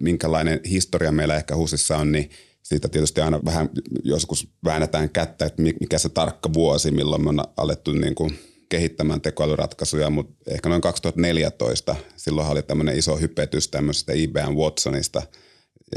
minkälainen 0.00 0.60
historia 0.70 1.12
meillä 1.12 1.36
ehkä 1.36 1.56
HUSissa 1.56 1.96
on, 1.96 2.12
niin 2.12 2.30
siitä 2.62 2.88
tietysti 2.88 3.20
aina 3.20 3.40
vähän 3.44 3.70
joskus 4.04 4.48
väännetään 4.64 5.10
kättä, 5.10 5.46
että 5.46 5.62
mikä 5.62 5.98
se 5.98 6.08
tarkka 6.08 6.52
vuosi, 6.52 6.90
milloin 6.90 7.24
me 7.24 7.28
on 7.28 7.44
alettu 7.56 7.92
niin 7.92 8.14
kuin 8.14 8.38
kehittämään 8.68 9.20
tekoälyratkaisuja, 9.20 10.10
mutta 10.10 10.50
ehkä 10.50 10.68
noin 10.68 10.80
2014, 10.80 11.96
silloin 12.16 12.48
oli 12.48 12.62
tämmöinen 12.62 12.98
iso 12.98 13.16
hypetys 13.16 13.68
tämmöisestä 13.68 14.12
IBM 14.12 14.54
Watsonista, 14.56 15.22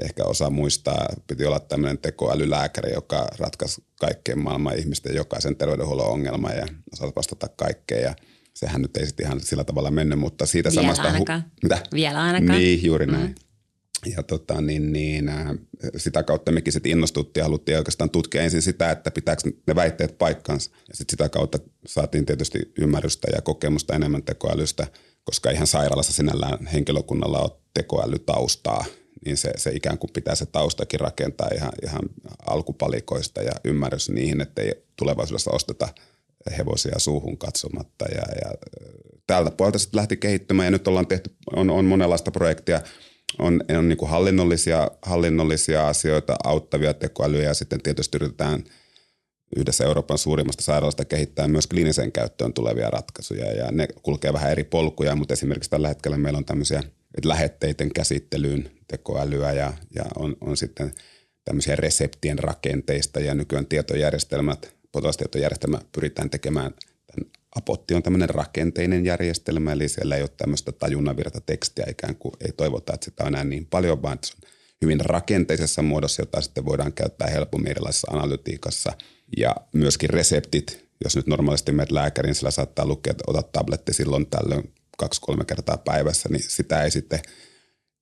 ehkä 0.02 0.24
osa 0.24 0.50
muistaa, 0.50 1.08
piti 1.28 1.46
olla 1.46 1.60
tämmöinen 1.60 1.98
tekoälylääkäri, 1.98 2.94
joka 2.94 3.28
ratkaisi 3.38 3.84
kaikkien 4.00 4.40
maailman 4.40 4.78
ihmisten 4.78 5.16
jokaisen 5.16 5.56
terveydenhuollon 5.56 6.10
ongelman 6.12 6.58
ja 6.58 6.68
osasi 6.94 7.14
vastata 7.16 7.48
kaikkeen. 7.48 8.16
Sehän 8.53 8.81
nyt 8.81 8.98
ei 8.98 9.05
sitten 9.05 9.25
ihan 9.25 9.39
sillä 9.39 9.63
tavalla 9.63 9.91
mennyt, 9.91 10.19
mutta 10.19 10.45
siitä 10.45 10.69
Vielä 10.69 10.81
samasta... 10.81 11.03
Ainakaan. 11.03 11.43
Hu- 11.45 11.60
mitä? 11.63 11.83
Vielä 11.93 12.22
ainakaan. 12.22 12.60
Niin, 12.60 12.83
juuri 12.83 13.05
näin. 13.05 13.27
Mm. 13.27 13.36
Ja 14.15 14.24
tota, 14.24 14.62
niin, 14.62 14.93
niin, 14.93 15.29
äh, 15.29 15.48
sitä 15.98 16.24
kautta 16.24 16.51
mekin 16.51 16.74
sitten 16.74 16.91
innostuttiin 16.91 17.41
ja 17.41 17.45
haluttiin 17.45 17.77
oikeastaan 17.77 18.10
tutkia 18.10 18.41
ensin 18.41 18.62
sitä, 18.62 18.91
että 18.91 19.12
pitääkö 19.12 19.51
ne 19.67 19.75
väitteet 19.75 20.17
paikkansa. 20.17 20.72
Ja 20.89 20.95
sitten 20.95 21.13
sitä 21.13 21.29
kautta 21.29 21.60
saatiin 21.86 22.25
tietysti 22.25 22.72
ymmärrystä 22.79 23.27
ja 23.36 23.41
kokemusta 23.41 23.95
enemmän 23.95 24.24
tekoälystä, 24.24 24.88
koska 25.24 25.51
ihan 25.51 25.67
sairaalassa 25.67 26.13
sinällään 26.13 26.65
henkilökunnalla 26.65 27.39
on 27.39 27.50
tekoälytaustaa, 27.74 28.86
niin 29.25 29.38
se, 29.38 29.51
se 29.57 29.72
ikään 29.72 29.98
kuin 29.98 30.12
pitää 30.13 30.36
se 30.36 30.45
taustakin 30.45 31.00
rakentaa 31.00 31.50
ihan, 31.55 31.72
ihan 31.83 32.01
alkupalikoista 32.45 33.41
ja 33.41 33.51
ymmärrys 33.63 34.10
niihin, 34.10 34.41
että 34.41 34.62
ei 34.62 34.74
tulevaisuudessa 34.95 35.51
osteta– 35.51 35.88
hevosia 36.58 37.00
suuhun 37.00 37.38
katsomatta. 37.38 38.06
Ja, 38.06 38.22
ja 38.42 38.52
tältä 39.28 39.52
puolelta 39.52 39.80
sitten 39.80 39.98
lähti 39.98 40.18
kehittymään 40.18 40.66
ja 40.66 40.72
nyt 40.72 40.88
ollaan 40.88 41.08
tehty, 41.08 41.36
on, 41.56 41.70
on 41.70 41.86
monenlaista 41.86 42.32
projektia. 42.32 42.82
On, 43.40 43.62
on 43.78 43.90
niin 43.90 43.98
kuin 43.98 44.10
hallinnollisia, 44.10 44.92
hallinnollisia 45.02 45.88
asioita, 45.88 46.36
auttavia 46.44 46.94
tekoälyjä 46.94 47.48
ja 47.48 47.54
sitten 47.54 47.82
tietysti 47.82 48.18
yritetään 48.18 48.64
yhdessä 49.56 49.84
Euroopan 49.84 50.18
suurimmasta 50.18 50.64
sairaalasta 50.64 51.06
kehittää 51.06 51.48
myös 51.48 51.68
kliiniseen 51.68 52.12
käyttöön 52.12 52.54
tulevia 52.54 52.90
ratkaisuja 52.90 53.52
ja 53.52 53.72
ne 53.72 53.88
kulkee 54.04 54.34
vähän 54.34 54.52
eri 54.52 54.64
polkuja, 54.64 55.16
mutta 55.16 55.34
esimerkiksi 55.34 55.70
tällä 55.70 55.88
hetkellä 55.88 56.18
meillä 56.18 56.38
on 56.38 56.46
tämmöisiä 56.46 56.84
lähetteiden 57.26 57.94
käsittelyyn 57.94 58.72
tekoälyä 58.88 59.52
ja, 59.52 59.74
ja 59.96 60.04
on, 60.16 60.36
on 60.42 60.58
sitten 60.58 60.94
tämmöisiä 61.46 61.76
reseptien 61.76 62.40
rakenteista 62.40 63.20
ja 63.20 63.34
nykyään 63.34 63.66
tietojärjestelmät 63.66 64.74
potilastietojärjestelmä 64.94 65.80
pyritään 65.92 66.30
tekemään. 66.30 66.72
Tämän 67.08 67.32
Apotti 67.56 67.94
on 67.94 68.04
tämmöinen 68.04 68.30
rakenteinen 68.30 69.06
järjestelmä, 69.06 69.72
eli 69.72 69.90
siellä 69.90 70.16
ei 70.16 70.22
ole 70.22 70.30
tämmöistä 70.38 70.72
tajunnanvirta 70.72 71.42
tekstiä 71.42 71.86
ikään 71.90 72.16
kuin 72.16 72.34
ei 72.46 72.52
toivota, 72.52 72.94
että 72.94 73.06
sitä 73.06 73.24
on 73.24 73.28
enää 73.28 73.44
niin 73.44 73.66
paljon, 73.66 74.02
vaan 74.02 74.18
se 74.24 74.34
on 74.44 74.50
hyvin 74.82 75.00
rakenteisessa 75.00 75.82
muodossa, 75.82 76.22
jota 76.22 76.42
sitten 76.42 76.66
voidaan 76.66 76.94
käyttää 76.94 77.28
helpommin 77.28 77.72
erilaisessa 77.72 78.12
analytiikassa. 78.12 78.92
Ja 79.38 79.56
myöskin 79.74 80.10
reseptit, 80.10 80.86
jos 81.04 81.16
nyt 81.16 81.28
normaalisti 81.28 81.72
menet 81.72 81.92
lääkärin, 81.92 82.36
sillä 82.36 82.52
saattaa 82.52 82.86
lukea, 82.86 83.12
että 83.12 83.24
ota 83.28 83.44
tabletti 83.44 83.94
silloin 83.94 84.28
tällöin 84.28 84.74
kaksi-kolme 84.98 85.46
kertaa 85.46 85.78
päivässä, 85.78 86.30
niin 86.30 86.44
sitä 86.48 86.84
ei 86.84 86.92
sitten 86.92 87.20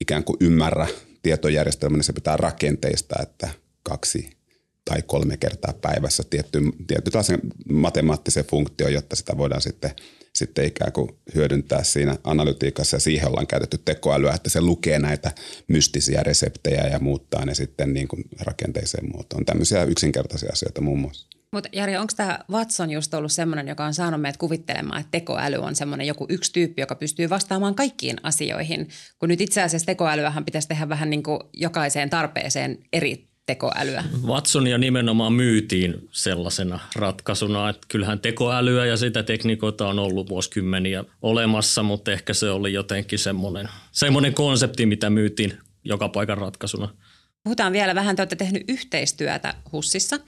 ikään 0.02 0.24
kuin 0.24 0.38
ymmärrä 0.42 0.88
tietojärjestelmä, 1.24 1.98
niin 1.98 2.04
se 2.04 2.14
pitää 2.14 2.38
rakenteista, 2.38 3.16
että 3.22 3.50
kaksi 3.84 4.41
tai 4.86 5.02
kolme 5.02 5.38
kertaa 5.38 5.74
päivässä 5.74 6.24
tietty, 6.30 6.60
tietty 6.88 7.12
matemaattisen 7.70 8.46
funktio, 8.46 8.88
jotta 8.88 9.16
sitä 9.16 9.38
voidaan 9.38 9.62
sitten, 9.62 9.92
sitten 10.36 10.66
ikään 10.66 10.92
kuin 10.92 11.10
hyödyntää 11.36 11.84
siinä 11.84 12.18
analytiikassa 12.24 12.96
ja 12.96 13.00
siihen 13.00 13.28
ollaan 13.28 13.48
käytetty 13.48 13.78
tekoälyä, 13.86 14.34
että 14.34 14.50
se 14.50 14.62
lukee 14.62 15.00
näitä 15.00 15.32
mystisiä 15.68 16.24
reseptejä 16.24 16.88
ja 16.88 17.00
muuttaa 17.00 17.46
ne 17.46 17.56
sitten 17.56 17.94
niin 17.94 18.08
kuin 18.08 18.24
rakenteiseen 18.40 19.12
muotoon. 19.14 19.46
Tämmöisiä 19.46 19.84
yksinkertaisia 19.84 20.50
asioita 20.54 20.82
muun 20.82 21.00
muassa. 21.00 21.28
Mutta 21.54 21.70
Jari, 21.74 21.98
onko 21.98 22.14
tämä 22.18 22.40
Watson 22.52 22.92
just 22.92 23.14
ollut 23.14 23.32
semmoinen, 23.32 23.68
joka 23.68 23.86
on 23.86 23.94
saanut 23.94 24.22
meidät 24.22 24.38
kuvittelemaan, 24.38 25.02
että 25.02 25.12
tekoäly 25.12 25.56
on 25.56 25.76
semmoinen 25.76 26.08
joku 26.08 26.26
yksi 26.30 26.54
tyyppi, 26.54 26.82
joka 26.82 26.96
pystyy 26.96 27.30
vastaamaan 27.30 27.76
kaikkiin 27.76 28.18
asioihin, 28.24 28.88
kun 29.20 29.30
nyt 29.30 29.42
itse 29.42 29.62
asiassa 29.62 29.86
tekoälyähän 29.86 30.46
pitäisi 30.46 30.68
tehdä 30.68 30.90
vähän 30.90 31.10
niin 31.10 31.24
kuin 31.24 31.40
jokaiseen 31.54 32.10
tarpeeseen 32.10 32.78
eri 32.94 33.31
tekoälyä. 33.46 34.04
Watsonia 34.26 34.78
nimenomaan 34.78 35.34
myytiin 35.34 36.08
sellaisena 36.12 36.80
ratkaisuna, 36.96 37.70
että 37.70 37.82
kyllähän 37.88 38.20
tekoälyä 38.20 38.86
ja 38.86 38.98
sitä 38.98 39.24
tekniikoita 39.24 39.88
on 39.88 40.00
ollut 40.00 40.30
vuosikymmeniä 40.30 41.04
olemassa, 41.22 41.84
mutta 41.84 42.12
ehkä 42.12 42.34
se 42.34 42.50
oli 42.50 42.74
jotenkin 42.74 43.20
semmoinen, 43.20 43.70
semmoinen 43.92 44.34
konsepti, 44.34 44.86
mitä 44.86 45.10
myytiin 45.10 45.58
joka 45.84 46.10
paikan 46.10 46.38
ratkaisuna. 46.38 46.90
Puhutaan 47.44 47.74
vielä 47.74 47.96
vähän, 47.96 48.16
te 48.16 48.22
olette 48.22 48.36
tehnyt 48.36 48.64
yhteistyötä 48.68 49.54
HUSissa 49.72 50.20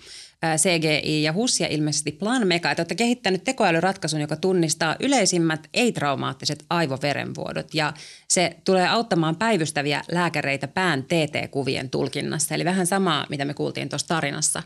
CGI 0.55 1.23
ja 1.23 1.33
HUS 1.33 1.59
ja 1.59 1.67
ilmeisesti 1.67 2.11
Plan 2.11 2.47
Mega, 2.47 2.71
että 2.71 2.81
olette 2.81 2.95
kehittänyt 2.95 3.43
tekoälyratkaisun, 3.43 4.21
joka 4.21 4.35
tunnistaa 4.35 4.95
yleisimmät 4.99 5.67
ei-traumaattiset 5.73 6.65
aivoverenvuodot 6.69 7.73
ja 7.73 7.93
se 8.29 8.57
tulee 8.65 8.87
auttamaan 8.87 9.35
päivystäviä 9.35 10.01
lääkäreitä 10.11 10.67
pään 10.67 11.03
TT-kuvien 11.03 11.89
tulkinnassa. 11.89 12.55
Eli 12.55 12.65
vähän 12.65 12.87
samaa, 12.87 13.25
mitä 13.29 13.45
me 13.45 13.53
kuultiin 13.53 13.89
tuossa 13.89 14.07
tarinassa. 14.07 14.63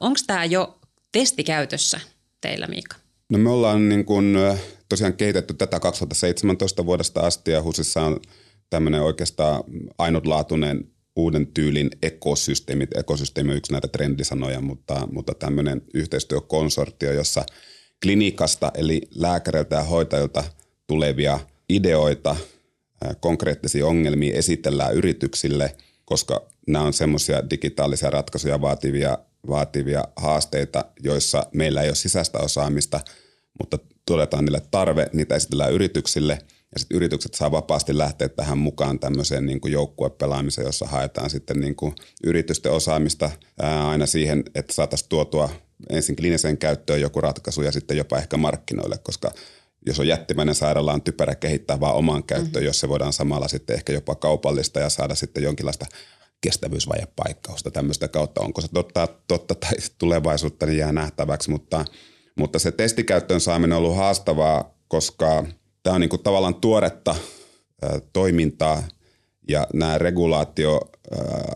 Onko 0.00 0.18
tämä 0.26 0.44
jo 0.44 0.78
testikäytössä 1.12 2.00
teillä, 2.40 2.66
Miika? 2.66 2.96
No 3.30 3.38
me 3.38 3.50
ollaan 3.50 3.88
niin 3.88 4.04
kun, 4.04 4.36
tosiaan 4.88 5.12
kehitetty 5.14 5.54
tätä 5.54 5.80
2017 5.80 6.86
vuodesta 6.86 7.20
asti 7.20 7.50
ja 7.50 7.62
HUSissa 7.62 8.02
on 8.02 8.20
tämmöinen 8.70 9.02
oikeastaan 9.02 9.64
ainutlaatuinen 9.98 10.93
uuden 11.16 11.46
tyylin 11.46 11.90
ekosysteemit. 12.02 12.96
Ekosysteemi 12.96 13.50
on 13.50 13.56
yksi 13.56 13.72
näitä 13.72 13.88
trendisanoja, 13.88 14.60
mutta, 14.60 15.08
mutta 15.12 15.34
tämmöinen 15.34 15.82
yhteistyökonsortio, 15.94 17.12
jossa 17.12 17.46
klinikasta 18.02 18.72
eli 18.74 19.02
lääkäreiltä 19.14 19.76
ja 19.76 19.82
hoitajilta 19.82 20.44
tulevia 20.86 21.40
ideoita, 21.68 22.36
konkreettisia 23.20 23.86
ongelmia 23.86 24.34
esitellään 24.38 24.94
yrityksille, 24.94 25.76
koska 26.04 26.46
nämä 26.66 26.84
on 26.84 26.92
semmoisia 26.92 27.50
digitaalisia 27.50 28.10
ratkaisuja 28.10 28.60
vaativia, 28.60 29.18
vaativia 29.48 30.04
haasteita, 30.16 30.84
joissa 31.02 31.46
meillä 31.54 31.82
ei 31.82 31.88
ole 31.88 31.94
sisäistä 31.94 32.38
osaamista, 32.38 33.00
mutta 33.60 33.78
todetaan 34.06 34.44
niille 34.44 34.62
tarve, 34.70 35.06
niitä 35.12 35.34
esitellään 35.34 35.72
yrityksille– 35.72 36.38
ja 36.74 36.80
sitten 36.80 36.96
yritykset 36.96 37.34
saa 37.34 37.50
vapaasti 37.50 37.98
lähteä 37.98 38.28
tähän 38.28 38.58
mukaan 38.58 38.98
tämmöiseen 38.98 39.46
niin 39.46 39.60
kuin 39.60 39.72
joukkuepelaamiseen, 39.72 40.66
jossa 40.66 40.86
haetaan 40.86 41.30
sitten 41.30 41.60
niin 41.60 41.76
kuin 41.76 41.94
yritysten 42.24 42.72
osaamista 42.72 43.30
ää, 43.62 43.88
aina 43.88 44.06
siihen, 44.06 44.44
että 44.54 44.72
saataisiin 44.72 45.08
tuotua 45.08 45.50
ensin 45.90 46.16
kliiniseen 46.16 46.58
käyttöön 46.58 47.00
joku 47.00 47.20
ratkaisu 47.20 47.62
ja 47.62 47.72
sitten 47.72 47.96
jopa 47.96 48.18
ehkä 48.18 48.36
markkinoille, 48.36 48.98
koska 48.98 49.30
jos 49.86 50.00
on 50.00 50.08
jättimäinen 50.08 50.54
sairaala, 50.54 50.92
on 50.92 51.02
typerä 51.02 51.34
kehittää 51.34 51.80
vaan 51.80 51.94
omaan 51.94 52.24
käyttöön, 52.24 52.52
mm-hmm. 52.52 52.66
jos 52.66 52.80
se 52.80 52.88
voidaan 52.88 53.12
samalla 53.12 53.48
sitten 53.48 53.76
ehkä 53.76 53.92
jopa 53.92 54.14
kaupallista 54.14 54.80
ja 54.80 54.88
saada 54.88 55.14
sitten 55.14 55.42
jonkinlaista 55.42 55.86
kestävyysvajepaikkausta 56.40 57.70
tämmöistä 57.70 58.08
kautta. 58.08 58.40
Onko 58.40 58.60
se 58.60 58.68
totta, 58.68 59.08
totta 59.28 59.54
tai 59.54 59.72
tulevaisuutta, 59.98 60.66
niin 60.66 60.78
jää 60.78 60.92
nähtäväksi, 60.92 61.50
mutta, 61.50 61.84
mutta 62.36 62.58
se 62.58 62.72
testikäyttöön 62.72 63.40
saaminen 63.40 63.76
on 63.76 63.78
ollut 63.78 63.96
haastavaa, 63.96 64.78
koska– 64.88 65.44
tämä 65.84 65.94
on 65.94 66.00
niin 66.00 66.10
kuin 66.10 66.22
tavallaan 66.22 66.54
tuoretta 66.54 67.14
toimintaa 68.12 68.82
ja 69.48 69.66
nämä 69.72 69.98
regulaatio, 69.98 70.80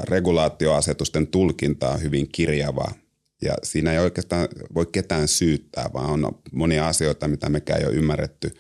regulaatioasetusten 0.02 1.26
tulkinta 1.26 1.88
on 1.88 2.02
hyvin 2.02 2.28
kirjavaa. 2.32 2.92
Ja 3.42 3.54
siinä 3.62 3.92
ei 3.92 3.98
oikeastaan 3.98 4.48
voi 4.74 4.86
ketään 4.92 5.28
syyttää, 5.28 5.90
vaan 5.94 6.10
on 6.10 6.38
monia 6.52 6.88
asioita, 6.88 7.28
mitä 7.28 7.48
mekään 7.48 7.80
ei 7.80 7.86
ole 7.86 7.94
ymmärretty. 7.94 8.54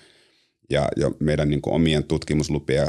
Ja 0.70 0.88
jo 0.96 1.16
meidän 1.20 1.50
niin 1.50 1.62
kuin 1.62 1.74
omien 1.74 2.04
tutkimuslupien 2.04 2.88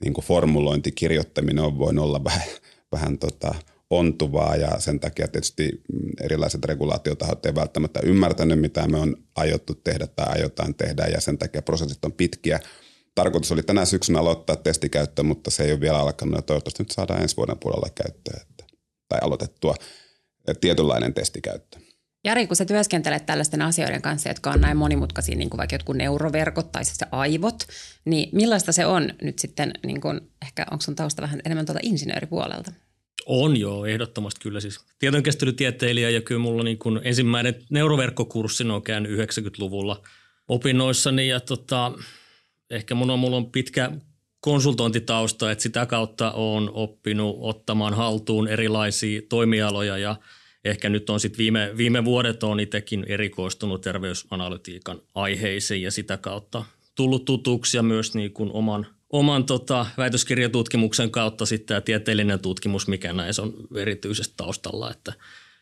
niin 0.00 0.12
kuin 0.12 0.24
formulointi, 0.24 0.92
kirjoittaminen 0.92 1.64
on 1.64 1.78
voinut 1.78 2.04
olla 2.04 2.24
vähän, 2.30 2.48
vähän 2.92 3.18
tota, 3.18 3.54
ontuvaa 3.90 4.56
ja 4.56 4.80
sen 4.80 5.00
takia 5.00 5.28
tietysti 5.28 5.82
erilaiset 6.20 6.64
regulaatiotahot 6.64 7.46
eivät 7.46 7.60
välttämättä 7.60 8.00
ymmärtänyt, 8.02 8.60
mitä 8.60 8.88
me 8.88 8.98
on 8.98 9.16
aiottu 9.36 9.74
tehdä 9.74 10.06
tai 10.06 10.26
aiotaan 10.28 10.74
tehdä 10.74 11.06
ja 11.06 11.20
sen 11.20 11.38
takia 11.38 11.62
prosessit 11.62 12.04
on 12.04 12.12
pitkiä. 12.12 12.60
Tarkoitus 13.14 13.52
oli 13.52 13.62
tänä 13.62 13.84
syksynä 13.84 14.18
aloittaa 14.18 14.56
testikäyttö, 14.56 15.22
mutta 15.22 15.50
se 15.50 15.64
ei 15.64 15.72
ole 15.72 15.80
vielä 15.80 15.98
alkanut 15.98 16.34
ja 16.34 16.42
toivottavasti 16.42 16.82
nyt 16.82 16.90
saadaan 16.90 17.22
ensi 17.22 17.36
vuoden 17.36 17.58
puolella 17.58 17.88
käyttöön 17.94 18.40
että, 18.40 18.64
tai 19.08 19.18
aloitettua 19.22 19.74
tietynlainen 20.60 21.14
testikäyttö. 21.14 21.78
Jari, 22.24 22.46
kun 22.46 22.56
sä 22.56 22.64
työskentelet 22.64 23.26
tällaisten 23.26 23.62
asioiden 23.62 24.02
kanssa, 24.02 24.28
jotka 24.28 24.50
on 24.50 24.60
näin 24.60 24.76
monimutkaisia, 24.76 25.36
niin 25.36 25.50
kuin 25.50 25.58
vaikka 25.58 25.74
jotkut 25.74 25.96
neuroverkot 25.96 26.72
tai 26.72 26.84
se 26.84 27.06
aivot, 27.10 27.66
niin 28.04 28.28
millaista 28.32 28.72
se 28.72 28.86
on 28.86 29.10
nyt 29.22 29.38
sitten, 29.38 29.72
niin 29.86 30.00
kuin, 30.00 30.20
ehkä 30.42 30.66
onko 30.70 30.82
sun 30.82 30.96
tausta 30.96 31.22
vähän 31.22 31.40
enemmän 31.44 31.66
tuolta 31.66 31.80
insinööripuolelta? 31.82 32.72
On 33.32 33.56
joo, 33.56 33.86
ehdottomasti 33.86 34.40
kyllä 34.40 34.60
siis. 34.60 34.80
Tietojenkäsittelytieteilijä 34.98 36.10
ja 36.10 36.20
kyllä 36.20 36.38
mulla 36.38 36.62
niin 36.62 36.78
kuin 36.78 37.00
ensimmäinen 37.04 37.54
neuroverkkokurssi 37.70 38.64
on 38.64 38.82
käynyt 38.82 39.12
90-luvulla 39.12 40.02
opinnoissani 40.48 41.28
ja 41.28 41.40
tota, 41.40 41.92
ehkä 42.70 42.94
mun 42.94 43.10
on, 43.10 43.18
mulla 43.18 43.36
on 43.36 43.50
pitkä 43.50 43.90
konsultointitausta, 44.40 45.50
että 45.50 45.62
sitä 45.62 45.86
kautta 45.86 46.32
on 46.32 46.70
oppinut 46.74 47.36
ottamaan 47.40 47.94
haltuun 47.94 48.48
erilaisia 48.48 49.22
toimialoja 49.28 49.98
ja 49.98 50.16
ehkä 50.64 50.88
nyt 50.88 51.10
on 51.10 51.20
sitten 51.20 51.38
viime, 51.38 51.70
viime 51.76 52.04
vuodet 52.04 52.42
on 52.42 52.60
itsekin 52.60 53.04
erikoistunut 53.08 53.80
terveysanalytiikan 53.80 55.00
aiheisiin 55.14 55.82
ja 55.82 55.90
sitä 55.90 56.16
kautta 56.16 56.64
tullut 56.94 57.24
tutuksi 57.24 57.76
ja 57.76 57.82
myös 57.82 58.14
niin 58.14 58.32
kuin 58.32 58.50
oman– 58.52 58.86
oman 59.10 59.44
tota, 59.44 59.86
väitöskirjatutkimuksen 59.98 61.10
kautta 61.10 61.46
sitten 61.46 61.66
tämä 61.66 61.80
tieteellinen 61.80 62.40
tutkimus, 62.40 62.88
mikä 62.88 63.12
näissä 63.12 63.42
on 63.42 63.52
erityisesti 63.76 64.34
taustalla, 64.36 64.90
että 64.90 65.12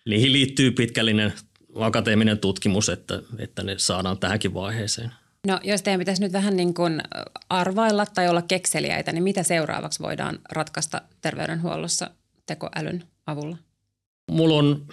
niihin 0.07 0.33
liittyy 0.33 0.71
pitkällinen 0.71 1.33
akateeminen 1.75 2.39
tutkimus, 2.39 2.89
että, 2.89 3.23
että 3.39 3.63
ne 3.63 3.75
saadaan 3.79 4.19
tähänkin 4.19 4.55
vaiheeseen. 4.55 5.11
No 5.47 5.61
jos 5.65 5.83
teidän 5.83 5.99
pitäisi 5.99 6.23
nyt 6.23 6.33
vähän 6.33 6.57
niin 6.57 6.75
kuin 6.75 7.03
arvailla 7.49 8.07
tai 8.07 8.29
olla 8.29 8.43
kekseliäitä, 8.43 9.13
niin 9.13 9.23
mitä 9.23 9.43
seuraavaksi 9.43 10.03
voidaan 10.03 10.39
ratkaista 10.53 11.03
terveydenhuollossa 11.21 12.11
tekoälyn 12.47 13.05
avulla? 13.27 13.57
Mulla 14.31 14.55
on 14.55 14.87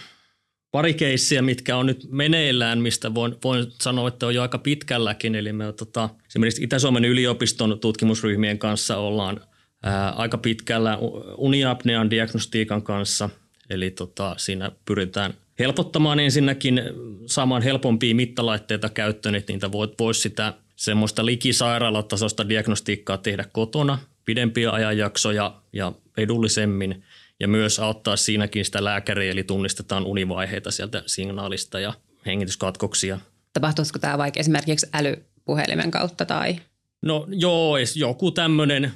pari 0.75 0.93
keissiä, 0.93 1.41
mitkä 1.41 1.77
on 1.77 1.85
nyt 1.85 2.07
meneillään, 2.11 2.81
mistä 2.81 3.13
voin, 3.13 3.35
voin 3.43 3.65
sanoa, 3.81 4.07
että 4.07 4.25
on 4.25 4.35
jo 4.35 4.41
aika 4.41 4.57
pitkälläkin. 4.57 5.35
Eli 5.35 5.53
me 5.53 5.73
tota, 5.73 6.09
esimerkiksi 6.27 6.63
Itä-Suomen 6.63 7.05
yliopiston 7.05 7.79
tutkimusryhmien 7.79 8.59
kanssa 8.59 8.97
ollaan 8.97 9.41
ää, 9.83 10.09
aika 10.09 10.37
pitkällä 10.37 10.97
uniapnean 11.37 12.09
diagnostiikan 12.09 12.81
kanssa. 12.81 13.29
Eli 13.69 13.91
tota, 13.91 14.35
siinä 14.37 14.71
pyritään 14.85 15.33
helpottamaan 15.59 16.19
ensinnäkin 16.19 16.81
saamaan 17.25 17.61
helpompia 17.61 18.15
mittalaitteita 18.15 18.89
käyttöön, 18.89 19.35
että 19.35 19.53
niitä 19.53 19.71
voisi 19.71 19.93
vois 19.99 20.21
sitä 20.21 20.53
semmoista 20.75 21.25
likisairaalatasoista 21.25 22.49
diagnostiikkaa 22.49 23.17
tehdä 23.17 23.45
kotona 23.51 23.97
pidempiä 24.25 24.71
ajanjaksoja 24.71 25.55
ja 25.73 25.91
edullisemmin– 26.17 27.03
ja 27.39 27.47
myös 27.47 27.79
auttaa 27.79 28.15
siinäkin 28.15 28.65
sitä 28.65 28.83
lääkäriä, 28.83 29.31
eli 29.31 29.43
tunnistetaan 29.43 30.05
univaiheita 30.05 30.71
sieltä 30.71 31.03
signaalista 31.05 31.79
ja 31.79 31.93
hengityskatkoksia. 32.25 33.19
Tapahtuisiko 33.53 33.99
tämä 33.99 34.17
vaikka 34.17 34.39
esimerkiksi 34.39 34.87
älypuhelimen 34.93 35.91
kautta 35.91 36.25
tai? 36.25 36.55
No 37.01 37.27
joo, 37.29 37.77
joku 37.95 38.31
tämmöinen 38.31 38.91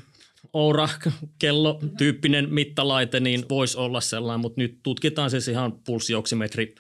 Oura-kello-tyyppinen 0.54 2.54
mittalaite, 2.54 3.20
niin 3.20 3.46
voisi 3.50 3.78
olla 3.78 4.02
sellainen, 4.02 4.40
mutta 4.40 4.62
nyt 4.62 4.80
tutkitaan 4.84 5.30
siis 5.30 5.48
ihan 5.48 5.72
pulssioksimetri, 5.72 6.76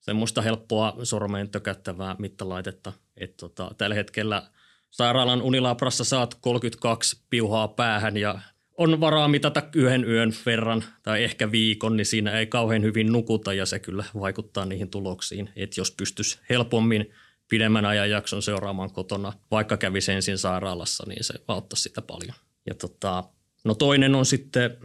semmoista 0.00 0.42
helppoa 0.42 0.96
sormeen 1.02 1.50
tökättävää 1.50 2.16
mittalaitetta. 2.18 2.92
Et 3.16 3.36
tota, 3.36 3.70
tällä 3.78 3.94
hetkellä 3.94 4.50
sairaalan 4.90 5.42
unilabrassa 5.42 6.04
saat 6.04 6.34
32 6.34 7.20
piuhaa 7.30 7.68
päähän 7.68 8.16
ja 8.16 8.40
on 8.76 9.00
varaa 9.00 9.28
mitata 9.28 9.62
yhden 9.74 10.04
yön 10.04 10.32
verran 10.46 10.84
tai 11.02 11.24
ehkä 11.24 11.52
viikon, 11.52 11.96
niin 11.96 12.06
siinä 12.06 12.38
ei 12.38 12.46
kauhean 12.46 12.82
hyvin 12.82 13.12
nukuta 13.12 13.52
ja 13.52 13.66
se 13.66 13.78
kyllä 13.78 14.04
vaikuttaa 14.20 14.66
niihin 14.66 14.90
tuloksiin. 14.90 15.50
Että 15.56 15.80
jos 15.80 15.90
pystyisi 15.90 16.38
helpommin 16.50 17.10
pidemmän 17.48 17.84
ajan 17.84 18.10
jakson 18.10 18.42
seuraamaan 18.42 18.92
kotona, 18.92 19.32
vaikka 19.50 19.76
kävisi 19.76 20.12
ensin 20.12 20.38
sairaalassa, 20.38 21.04
niin 21.08 21.24
se 21.24 21.34
auttaisi 21.48 21.82
sitä 21.82 22.02
paljon. 22.02 22.34
Ja 22.66 22.74
tota, 22.74 23.24
no 23.64 23.74
toinen 23.74 24.14
on 24.14 24.26
sitten 24.26 24.76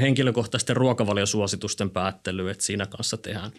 henkilökohtaisten 0.00 0.76
ruokavaliosuositusten 0.76 1.90
päättely, 1.90 2.50
että 2.50 2.64
siinä 2.64 2.86
kanssa 2.86 3.16
tehdään 3.16 3.50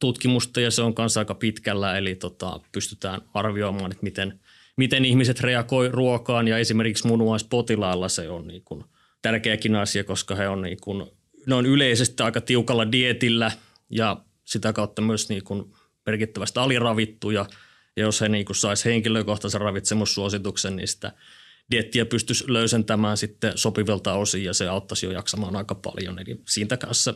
tutkimusta 0.00 0.60
ja 0.60 0.70
se 0.70 0.82
on 0.82 0.94
kanssa 0.94 1.20
aika 1.20 1.34
pitkällä, 1.34 1.98
eli 1.98 2.14
tota, 2.14 2.60
pystytään 2.72 3.20
arvioimaan, 3.34 3.92
että 3.92 4.04
miten, 4.04 4.40
miten 4.76 5.04
ihmiset 5.04 5.40
reagoi 5.40 5.88
ruokaan 5.88 6.48
ja 6.48 6.58
esimerkiksi 6.58 7.06
munuaispotilailla 7.06 8.08
se 8.08 8.28
on 8.28 8.48
niin 8.48 8.62
kuin 8.64 8.84
tärkeäkin 9.22 9.76
asia, 9.76 10.04
koska 10.04 10.34
he 10.34 10.48
on, 10.48 10.62
niin 10.62 10.78
kuin, 10.80 11.06
ne 11.46 11.54
on 11.54 11.66
yleisesti 11.66 12.22
aika 12.22 12.40
tiukalla 12.40 12.92
dietillä 12.92 13.52
ja 13.90 14.24
sitä 14.44 14.72
kautta 14.72 15.02
myös 15.02 15.28
niin 15.28 15.44
kuin 15.44 15.72
merkittävästi 16.06 16.58
aliravittuja. 16.58 17.46
Ja 17.96 18.02
jos 18.02 18.20
he 18.20 18.28
niin 18.28 18.44
kuin 18.44 18.56
sais 18.56 18.84
henkilökohtaisen 18.84 19.60
ravitsemussuosituksen, 19.60 20.76
niin 20.76 20.88
sitä 20.88 21.12
diettiä 21.70 22.06
pystyisi 22.06 22.52
löysentämään 22.52 23.16
sitten 23.16 23.52
sopivilta 23.54 24.14
osin 24.14 24.44
ja 24.44 24.54
se 24.54 24.68
auttaisi 24.68 25.06
jo 25.06 25.12
jaksamaan 25.12 25.56
aika 25.56 25.74
paljon. 25.74 26.18
Eli 26.18 26.40
siitä 26.48 26.76
kanssa 26.76 27.14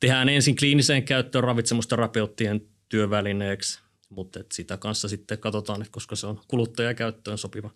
tehdään 0.00 0.28
ensin 0.28 0.56
kliiniseen 0.56 1.02
käyttöön 1.02 1.44
ravitsemusterapeuttien 1.44 2.60
työvälineeksi, 2.88 3.80
mutta 4.08 4.40
et 4.40 4.52
sitä 4.52 4.76
kanssa 4.76 5.08
sitten 5.08 5.38
katsotaan, 5.38 5.82
että 5.82 5.92
koska 5.92 6.16
se 6.16 6.26
on 6.26 6.40
kuluttajakäyttöön 6.48 7.38
sopiva. 7.38 7.70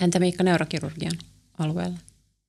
Entä 0.00 0.18
Miikka 0.18 0.42
neurokirurgian 0.42 1.18
alueella? 1.58 1.98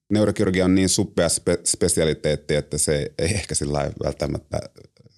Neurokirurgia 0.09 0.65
on 0.65 0.75
niin 0.75 0.89
suppea 0.89 1.27
spe- 1.27 1.61
spesialiteetti, 1.65 2.55
että 2.55 2.77
se 2.77 3.11
ei 3.17 3.33
ehkä 3.33 3.55
sillä 3.55 3.91
välttämättä 4.03 4.59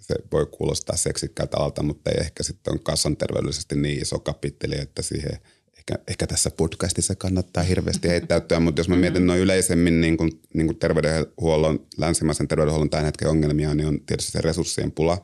se 0.02 0.16
voi 0.32 0.46
kuulostaa 0.46 0.98
seksikkäältä 0.98 1.58
alalta, 1.58 1.84
mutta 1.84 2.12
ei 2.12 2.18
ehkä 2.20 2.44
sitten 2.44 2.74
on 2.74 2.84
kassanterveydellisesti 2.84 3.76
niin 3.76 4.02
iso 4.02 4.20
kapitteli, 4.20 4.76
että 4.82 5.02
siihen 5.02 5.40
ehkä, 5.78 6.04
ehkä 6.08 6.28
tässä 6.28 6.52
podcastissa 6.52 7.16
kannattaa 7.16 7.64
hirveästi 7.64 8.08
heittäytyä, 8.08 8.60
mutta 8.60 8.80
jos 8.80 8.90
mä 8.90 8.96
mietin 8.96 9.28
noin 9.28 9.40
yleisemmin 9.40 10.02
niin 10.02 10.18
kuin, 10.18 10.32
niin 10.54 10.68
kuin 10.68 10.80
terveydenhuollon, 10.80 11.86
länsimaisen 11.98 12.48
terveydenhuollon 12.48 12.90
tämän 12.90 13.06
hetken 13.06 13.30
ongelmia, 13.30 13.76
niin 13.76 13.88
on 13.88 14.00
tietysti 14.06 14.32
se 14.32 14.42
resurssien 14.42 14.92
pula, 14.92 15.24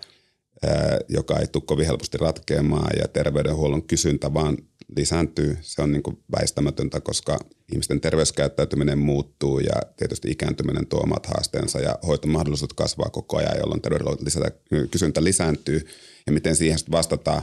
joka 1.10 1.40
ei 1.40 1.48
tule 1.48 1.64
kovin 1.66 1.86
helposti 1.86 2.18
ratkeamaan 2.18 2.92
ja 3.00 3.08
terveydenhuollon 3.08 3.84
kysyntä 3.84 4.34
vaan 4.34 4.58
lisääntyy. 4.96 5.58
Se 5.62 5.82
on 5.82 5.92
niin 5.92 6.04
kuin 6.04 6.18
väistämätöntä, 6.40 7.00
koska 7.00 7.40
ihmisten 7.72 8.02
terveyskäyttäytyminen 8.02 8.98
muuttuu 8.98 9.60
ja 9.60 9.74
tietysti 9.98 10.32
ikääntyminen 10.32 10.88
tuo 10.88 11.00
omat 11.00 11.26
haasteensa 11.26 11.80
ja 11.80 12.00
hoitomahdollisuudet 12.08 12.74
kasvaa 12.74 13.10
koko 13.10 13.38
ajan, 13.38 13.58
jolloin 13.58 13.82
terveydenhuollon 13.82 14.26
kysyntä 14.92 15.24
lisääntyy 15.24 15.88
ja 16.26 16.32
miten 16.32 16.56
siihen 16.56 16.78
sitten 16.80 16.92
vastataan. 16.92 17.42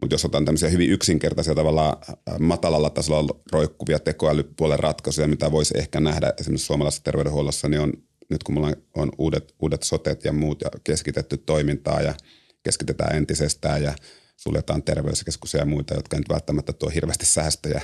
Mutta 0.00 0.14
jos 0.14 0.24
otan 0.24 0.44
tämmöisiä 0.44 0.68
hyvin 0.68 0.90
yksinkertaisia 0.90 1.54
tavalla 1.54 2.00
matalalla 2.38 2.90
tasolla 2.90 3.40
roikkuvia 3.52 3.98
tekoälypuolen 3.98 4.78
ratkaisuja, 4.78 5.28
mitä 5.28 5.52
voisi 5.52 5.78
ehkä 5.78 6.00
nähdä 6.00 6.32
esimerkiksi 6.40 6.66
suomalaisessa 6.66 7.04
terveydenhuollossa, 7.04 7.68
niin 7.68 7.80
on 7.80 7.92
nyt 8.30 8.42
kun 8.42 8.54
mulla 8.54 8.72
on 8.96 9.12
uudet, 9.18 9.54
uudet 9.60 9.82
sotet 9.82 10.24
ja 10.24 10.32
muut 10.32 10.60
ja 10.60 10.70
keskitetty 10.84 11.36
toimintaa 11.36 12.02
ja 12.02 12.14
keskitetään 12.62 13.16
entisestään 13.16 13.82
ja 13.82 13.94
suljetaan 14.38 14.82
terveyskeskuksia 14.82 15.60
ja 15.60 15.66
muita, 15.66 15.94
jotka 15.94 16.16
nyt 16.16 16.28
välttämättä 16.28 16.72
tuo 16.72 16.88
hirveästi 16.88 17.26
säästöjä, 17.26 17.82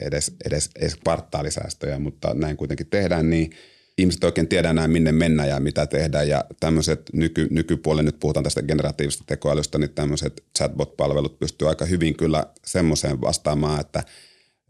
edes, 0.00 0.36
edes, 0.46 0.70
edes 0.76 0.96
kvartaalisäästöjä, 0.96 1.98
mutta 1.98 2.34
näin 2.34 2.56
kuitenkin 2.56 2.86
tehdään, 2.86 3.30
niin 3.30 3.50
ihmiset 3.98 4.24
oikein 4.24 4.48
tiedä 4.48 4.70
enää 4.70 4.88
minne 4.88 5.12
mennä 5.12 5.46
ja 5.46 5.60
mitä 5.60 5.86
tehdään. 5.86 6.28
Ja 6.28 6.44
tämmöiset 6.60 7.02
nyky, 7.12 7.48
nykypuolen, 7.50 8.04
nyt 8.04 8.20
puhutaan 8.20 8.44
tästä 8.44 8.62
generatiivisesta 8.62 9.24
tekoälystä, 9.26 9.78
niin 9.78 9.90
tämmöiset 9.90 10.44
chatbot-palvelut 10.58 11.38
pystyy 11.38 11.68
aika 11.68 11.84
hyvin 11.84 12.16
kyllä 12.16 12.46
semmoiseen 12.64 13.20
vastaamaan, 13.20 13.80
että– 13.80 14.02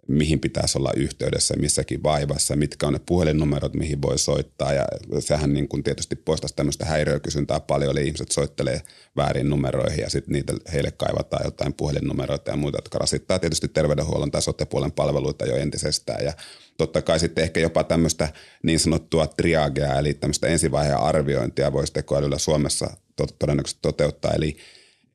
mihin 0.09 0.41
pitäisi 0.41 0.79
olla 0.79 0.93
yhteydessä 0.97 1.55
missäkin 1.57 2.03
vaivassa, 2.03 2.57
mitkä 2.57 2.87
on 2.87 2.93
ne 2.93 3.01
puhelinnumerot, 3.07 3.75
mihin 3.75 4.03
voi 4.03 4.19
soittaa. 4.19 4.73
Ja 4.73 4.87
sehän 5.19 5.53
niin 5.53 5.69
kuin 5.69 5.83
tietysti 5.83 6.17
poistaisi 6.17 6.57
tämmöistä 6.57 6.85
häiriökysyntää 6.85 7.61
paljon, 7.61 7.91
eli 7.91 8.07
ihmiset 8.07 8.33
soittelee 8.33 8.81
väärin 9.17 9.51
numeroihin 9.51 10.01
ja 10.01 10.11
sitten 10.11 10.33
niitä 10.33 10.53
heille 10.73 10.91
kaivataan 10.91 11.45
jotain 11.45 11.75
puhelinnumeroita 11.75 12.51
ja 12.51 12.57
muita, 12.57 12.79
jotka 12.79 12.99
rasittaa 12.99 13.39
tietysti 13.39 13.69
terveydenhuollon 13.69 14.31
tai 14.31 14.43
sotepuolen 14.43 14.93
palveluita 14.93 15.47
jo 15.47 15.57
entisestään. 15.57 16.25
Ja 16.25 16.33
totta 16.77 17.03
kai 17.03 17.21
sitten 17.21 17.45
ehkä 17.45 17.61
jopa 17.61 17.85
tämmöistä 17.85 18.29
niin 18.63 18.81
sanottua 18.81 19.27
triagea, 19.27 19.99
eli 19.99 20.15
tämmöistä 20.15 20.47
ensivaiheen 20.47 20.99
arviointia 20.99 21.73
voisi 21.73 21.93
tekoälyllä 21.93 22.39
Suomessa 22.39 22.91
todennäköisesti 23.39 23.79
toteuttaa. 23.83 24.33
Eli 24.33 24.57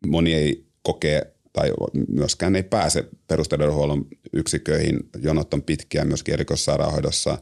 moni 0.07 0.33
ei 0.33 0.67
kokee 0.81 1.36
tai 1.57 1.71
myöskään 2.07 2.55
ei 2.55 2.63
pääse 2.63 3.09
perusterveydenhuollon 3.27 4.05
yksiköihin. 4.33 4.99
Jonot 5.21 5.53
on 5.53 5.63
pitkiä 5.63 6.05
myöskin 6.05 6.33
erikoissairaanhoidossa 6.33 7.37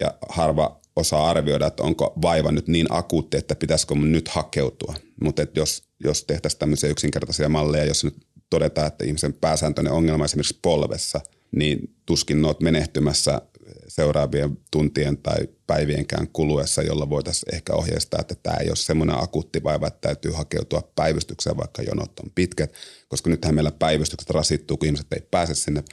ja 0.00 0.14
harva 0.28 0.80
osaa 0.96 1.30
arvioida, 1.30 1.66
että 1.66 1.82
onko 1.82 2.12
vaiva 2.22 2.52
nyt 2.52 2.68
niin 2.68 2.86
akuutti, 2.90 3.36
että 3.36 3.54
pitäisikö 3.54 3.94
mun 3.94 4.12
nyt 4.12 4.28
hakeutua. 4.28 4.94
Mutta 5.22 5.46
jos, 5.54 5.82
jos 6.04 6.24
tehtäisiin 6.24 6.58
tämmöisiä 6.58 6.90
yksinkertaisia 6.90 7.48
malleja, 7.48 7.84
jos 7.84 8.04
nyt 8.04 8.16
todetaan, 8.50 8.86
että 8.86 9.04
ihmisen 9.04 9.32
pääsääntöinen 9.32 9.92
ongelma 9.92 10.24
esimerkiksi 10.24 10.58
polvessa, 10.62 11.20
niin 11.56 11.94
tuskin 12.06 12.44
olet 12.44 12.60
menehtymässä 12.60 13.42
seuraavien 13.88 14.58
tuntien 14.70 15.16
tai 15.16 15.48
päivienkään 15.68 16.28
kuluessa, 16.32 16.82
jolla 16.82 17.10
voitaisiin 17.10 17.54
ehkä 17.54 17.72
ohjeistaa, 17.72 18.20
että 18.20 18.34
tämä 18.42 18.56
ei 18.56 18.68
ole 18.68 18.76
semmoinen 18.76 19.22
akuutti 19.22 19.62
vaiva, 19.62 19.86
että 19.86 20.00
täytyy 20.00 20.32
hakeutua 20.32 20.92
päivystykseen, 20.96 21.56
vaikka 21.56 21.82
jonot 21.82 22.20
on 22.20 22.30
pitkät, 22.34 22.72
koska 23.08 23.30
nythän 23.30 23.54
meillä 23.54 23.70
päivystykset 23.70 24.30
rasittuu, 24.30 24.76
kun 24.76 24.86
ihmiset 24.86 25.12
ei 25.12 25.20
pääse 25.30 25.54
sinne, 25.54 25.84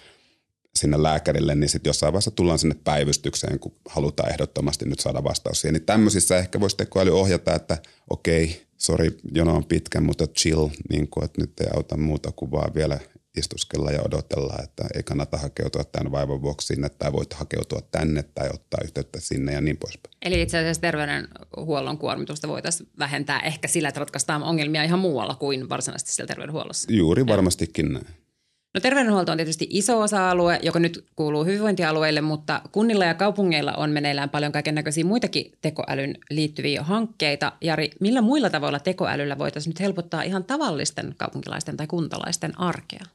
sinne 0.75 1.03
lääkärille, 1.03 1.55
niin 1.55 1.69
sitten 1.69 1.89
jossain 1.89 2.13
vaiheessa 2.13 2.31
tullaan 2.31 2.59
sinne 2.59 2.75
päivystykseen, 2.83 3.59
kun 3.59 3.75
halutaan 3.89 4.31
ehdottomasti 4.31 4.85
nyt 4.85 4.99
saada 4.99 5.23
vastaus 5.23 5.61
siihen. 5.61 5.73
Niin 5.73 5.85
tämmöisissä 5.85 6.37
ehkä 6.37 6.59
voisi 6.59 6.77
tekoäly 6.77 7.19
ohjata, 7.19 7.55
että 7.55 7.77
okei, 8.09 8.65
sori, 8.77 9.17
jono 9.33 9.55
on 9.55 9.65
pitkä, 9.65 10.01
mutta 10.01 10.27
chill, 10.27 10.69
niin 10.89 11.07
kuin, 11.07 11.25
että 11.25 11.41
nyt 11.41 11.59
ei 11.59 11.67
auta 11.75 11.97
muuta 11.97 12.31
kuin 12.31 12.51
vaan 12.51 12.73
vielä 12.73 12.99
istuskella 13.37 13.91
ja 13.91 14.01
odotella, 14.01 14.55
että 14.63 14.83
ei 14.95 15.03
kannata 15.03 15.37
hakeutua 15.37 15.83
tämän 15.83 16.11
vaivan 16.11 16.41
vuoksi 16.41 16.67
sinne 16.67 16.89
tai 16.89 17.13
voit 17.13 17.33
hakeutua 17.33 17.79
tänne 17.91 18.23
tai 18.23 18.49
ottaa 18.53 18.79
yhteyttä 18.83 19.19
sinne 19.19 19.53
ja 19.53 19.61
niin 19.61 19.77
poispäin. 19.77 20.15
Eli 20.21 20.41
itse 20.41 20.57
asiassa 20.57 20.81
terveydenhuollon 20.81 21.97
kuormitusta 21.97 22.47
voitaisiin 22.47 22.89
vähentää 22.99 23.39
ehkä 23.39 23.67
sillä, 23.67 23.89
että 23.89 23.99
ratkaistaan 23.99 24.43
ongelmia 24.43 24.83
ihan 24.83 24.99
muualla 24.99 25.35
kuin 25.35 25.69
varsinaisesti 25.69 26.11
siellä 26.11 26.27
terveydenhuollossa. 26.27 26.93
Juuri 26.93 27.27
varmastikin 27.27 27.93
näin. 27.93 28.07
No 28.75 28.81
terveydenhuolto 28.81 29.31
on 29.31 29.37
tietysti 29.37 29.67
iso 29.69 30.01
osa-alue, 30.01 30.59
joka 30.63 30.79
nyt 30.79 31.05
kuuluu 31.15 31.45
hyvinvointialueille, 31.45 32.21
mutta 32.21 32.61
kunnilla 32.71 33.05
ja 33.05 33.13
kaupungeilla 33.13 33.73
on 33.73 33.89
meneillään 33.89 34.29
paljon 34.29 34.51
kaiken 34.51 34.75
näköisiä 34.75 35.05
muitakin 35.05 35.51
tekoälyn 35.61 36.17
liittyviä 36.29 36.83
hankkeita. 36.83 37.51
Jari, 37.61 37.91
millä 37.99 38.21
muilla 38.21 38.49
tavoilla 38.49 38.79
tekoälyllä 38.79 39.37
voitaisiin 39.37 39.71
nyt 39.71 39.79
helpottaa 39.79 40.21
ihan 40.21 40.43
tavallisten 40.43 41.15
kaupunkilaisten 41.17 41.77
tai 41.77 41.87
kuntalaisten 41.87 42.59
arkea? 42.59 43.05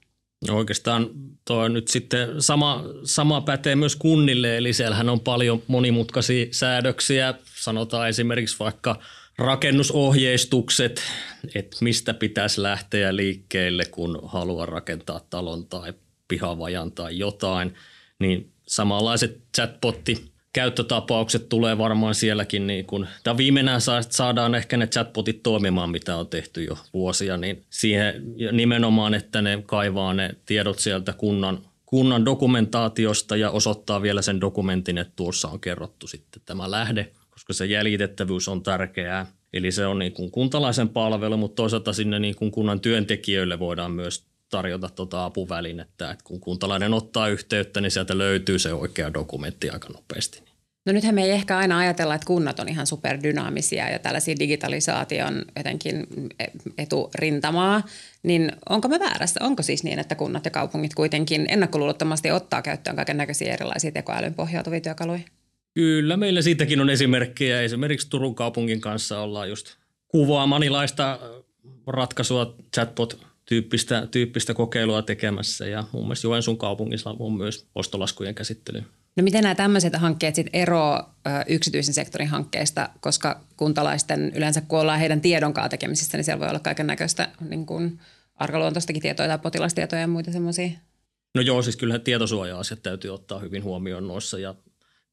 No 0.48 0.56
oikeastaan 0.56 1.10
tuo 1.44 1.68
nyt 1.68 1.88
sitten 1.88 2.42
sama, 2.42 2.84
sama 3.04 3.40
pätee 3.40 3.76
myös 3.76 3.96
kunnille, 3.96 4.56
eli 4.56 4.72
siellähän 4.72 5.08
on 5.08 5.20
paljon 5.20 5.62
monimutkaisia 5.66 6.46
säädöksiä, 6.50 7.34
sanotaan 7.44 8.08
esimerkiksi 8.08 8.58
vaikka 8.58 9.00
rakennusohjeistukset, 9.38 11.02
että 11.54 11.76
mistä 11.80 12.14
pitäisi 12.14 12.62
lähteä 12.62 13.16
liikkeelle, 13.16 13.84
kun 13.84 14.20
haluaa 14.24 14.66
rakentaa 14.66 15.20
talon 15.30 15.66
tai 15.66 15.94
pihavajan 16.28 16.92
tai 16.92 17.18
jotain, 17.18 17.74
niin 18.18 18.52
samanlaiset 18.66 19.40
chatbotti 19.56 20.32
käyttötapaukset 20.52 21.48
tulee 21.48 21.78
varmaan 21.78 22.14
sielläkin, 22.14 22.66
niin 22.66 22.84
kun, 22.84 23.06
tai 23.24 23.36
viimeinen 23.36 23.80
saadaan 24.10 24.54
ehkä 24.54 24.76
ne 24.76 24.86
chatbotit 24.86 25.42
toimimaan, 25.42 25.90
mitä 25.90 26.16
on 26.16 26.28
tehty 26.28 26.64
jo 26.64 26.78
vuosia, 26.94 27.36
niin 27.36 27.64
siihen 27.70 28.14
nimenomaan, 28.52 29.14
että 29.14 29.42
ne 29.42 29.62
kaivaa 29.66 30.14
ne 30.14 30.30
tiedot 30.46 30.78
sieltä 30.78 31.12
kunnan, 31.12 31.58
kunnan 31.86 32.24
dokumentaatiosta 32.24 33.36
ja 33.36 33.50
osoittaa 33.50 34.02
vielä 34.02 34.22
sen 34.22 34.40
dokumentin, 34.40 34.98
että 34.98 35.12
tuossa 35.16 35.48
on 35.48 35.60
kerrottu 35.60 36.06
sitten 36.06 36.42
tämä 36.46 36.70
lähde, 36.70 37.10
koska 37.30 37.52
se 37.52 37.66
jäljitettävyys 37.66 38.48
on 38.48 38.62
tärkeää. 38.62 39.26
Eli 39.52 39.72
se 39.72 39.86
on 39.86 39.98
niin 39.98 40.12
kuin 40.12 40.30
kuntalaisen 40.30 40.88
palvelu, 40.88 41.36
mutta 41.36 41.56
toisaalta 41.56 41.92
sinne 41.92 42.18
niin 42.18 42.34
kuin 42.34 42.50
kunnan 42.50 42.80
työntekijöille 42.80 43.58
voidaan 43.58 43.92
myös 43.92 44.29
tarjota 44.50 44.88
tuota 44.88 45.24
apuvälinettä, 45.24 46.10
että 46.10 46.24
kun 46.24 46.40
kuntalainen 46.40 46.94
ottaa 46.94 47.28
yhteyttä, 47.28 47.80
niin 47.80 47.90
sieltä 47.90 48.18
löytyy 48.18 48.58
se 48.58 48.72
oikea 48.72 49.14
dokumentti 49.14 49.70
aika 49.70 49.88
nopeasti. 49.88 50.42
No 50.86 50.92
nythän 50.92 51.14
me 51.14 51.24
ei 51.24 51.30
ehkä 51.30 51.58
aina 51.58 51.78
ajatella, 51.78 52.14
että 52.14 52.26
kunnat 52.26 52.60
on 52.60 52.68
ihan 52.68 52.86
superdynaamisia 52.86 53.90
ja 53.90 53.98
tällaisia 53.98 54.34
digitalisaation 54.38 55.44
jotenkin 55.56 56.06
eturintamaa, 56.78 57.82
niin 58.22 58.52
onko 58.68 58.88
me 58.88 58.98
väärässä? 58.98 59.40
Onko 59.42 59.62
siis 59.62 59.84
niin, 59.84 59.98
että 59.98 60.14
kunnat 60.14 60.44
ja 60.44 60.50
kaupungit 60.50 60.94
kuitenkin 60.94 61.46
ennakkoluulottomasti 61.48 62.30
ottaa 62.30 62.62
käyttöön 62.62 62.96
kaiken 62.96 63.16
näköisiä 63.16 63.54
erilaisia 63.54 63.92
tekoälyn 63.92 64.34
pohjautuvia 64.34 64.80
työkaluja? 64.80 65.20
Kyllä, 65.74 66.16
meillä 66.16 66.42
siitäkin 66.42 66.80
on 66.80 66.90
esimerkkejä. 66.90 67.62
Esimerkiksi 67.62 68.10
Turun 68.10 68.34
kaupungin 68.34 68.80
kanssa 68.80 69.20
ollaan 69.20 69.48
just 69.48 69.76
kuvaamanilaista 70.08 71.18
ratkaisua 71.86 72.54
chatbot 72.74 73.29
tyyppistä, 73.44 74.06
tyyppistä 74.10 74.54
kokeilua 74.54 75.02
tekemässä 75.02 75.66
ja 75.66 75.84
muun 75.92 76.06
muassa 76.06 76.28
Joensuun 76.28 76.58
kaupungissa 76.58 77.14
on 77.18 77.32
myös 77.32 77.66
ostolaskujen 77.74 78.34
käsittely. 78.34 78.82
No 79.16 79.22
miten 79.22 79.42
nämä 79.42 79.54
tämmöiset 79.54 79.96
hankkeet 79.96 80.34
sitten 80.34 80.60
eroavat 80.60 81.08
yksityisen 81.48 81.94
sektorin 81.94 82.28
hankkeista, 82.28 82.88
koska 83.00 83.44
kuntalaisten 83.56 84.32
yleensä 84.34 84.60
kun 84.60 84.80
ollaan 84.80 84.98
heidän 84.98 85.20
tiedonkaan 85.20 85.70
tekemisissä, 85.70 86.18
niin 86.18 86.24
siellä 86.24 86.40
voi 86.40 86.48
olla 86.48 86.60
kaiken 86.60 86.86
näköistä 86.86 87.28
niin 87.48 87.66
kuin 87.66 88.00
arkaluontoistakin 88.34 89.02
tietoa 89.02 89.26
tai 89.26 89.38
potilastietoja 89.38 90.00
ja 90.00 90.06
muita 90.06 90.32
semmoisia. 90.32 90.70
No 91.34 91.42
joo, 91.42 91.62
siis 91.62 91.76
kyllähän 91.76 92.00
tietosuoja-asiat 92.00 92.82
täytyy 92.82 93.14
ottaa 93.14 93.38
hyvin 93.38 93.64
huomioon 93.64 94.08
noissa 94.08 94.38
ja 94.38 94.54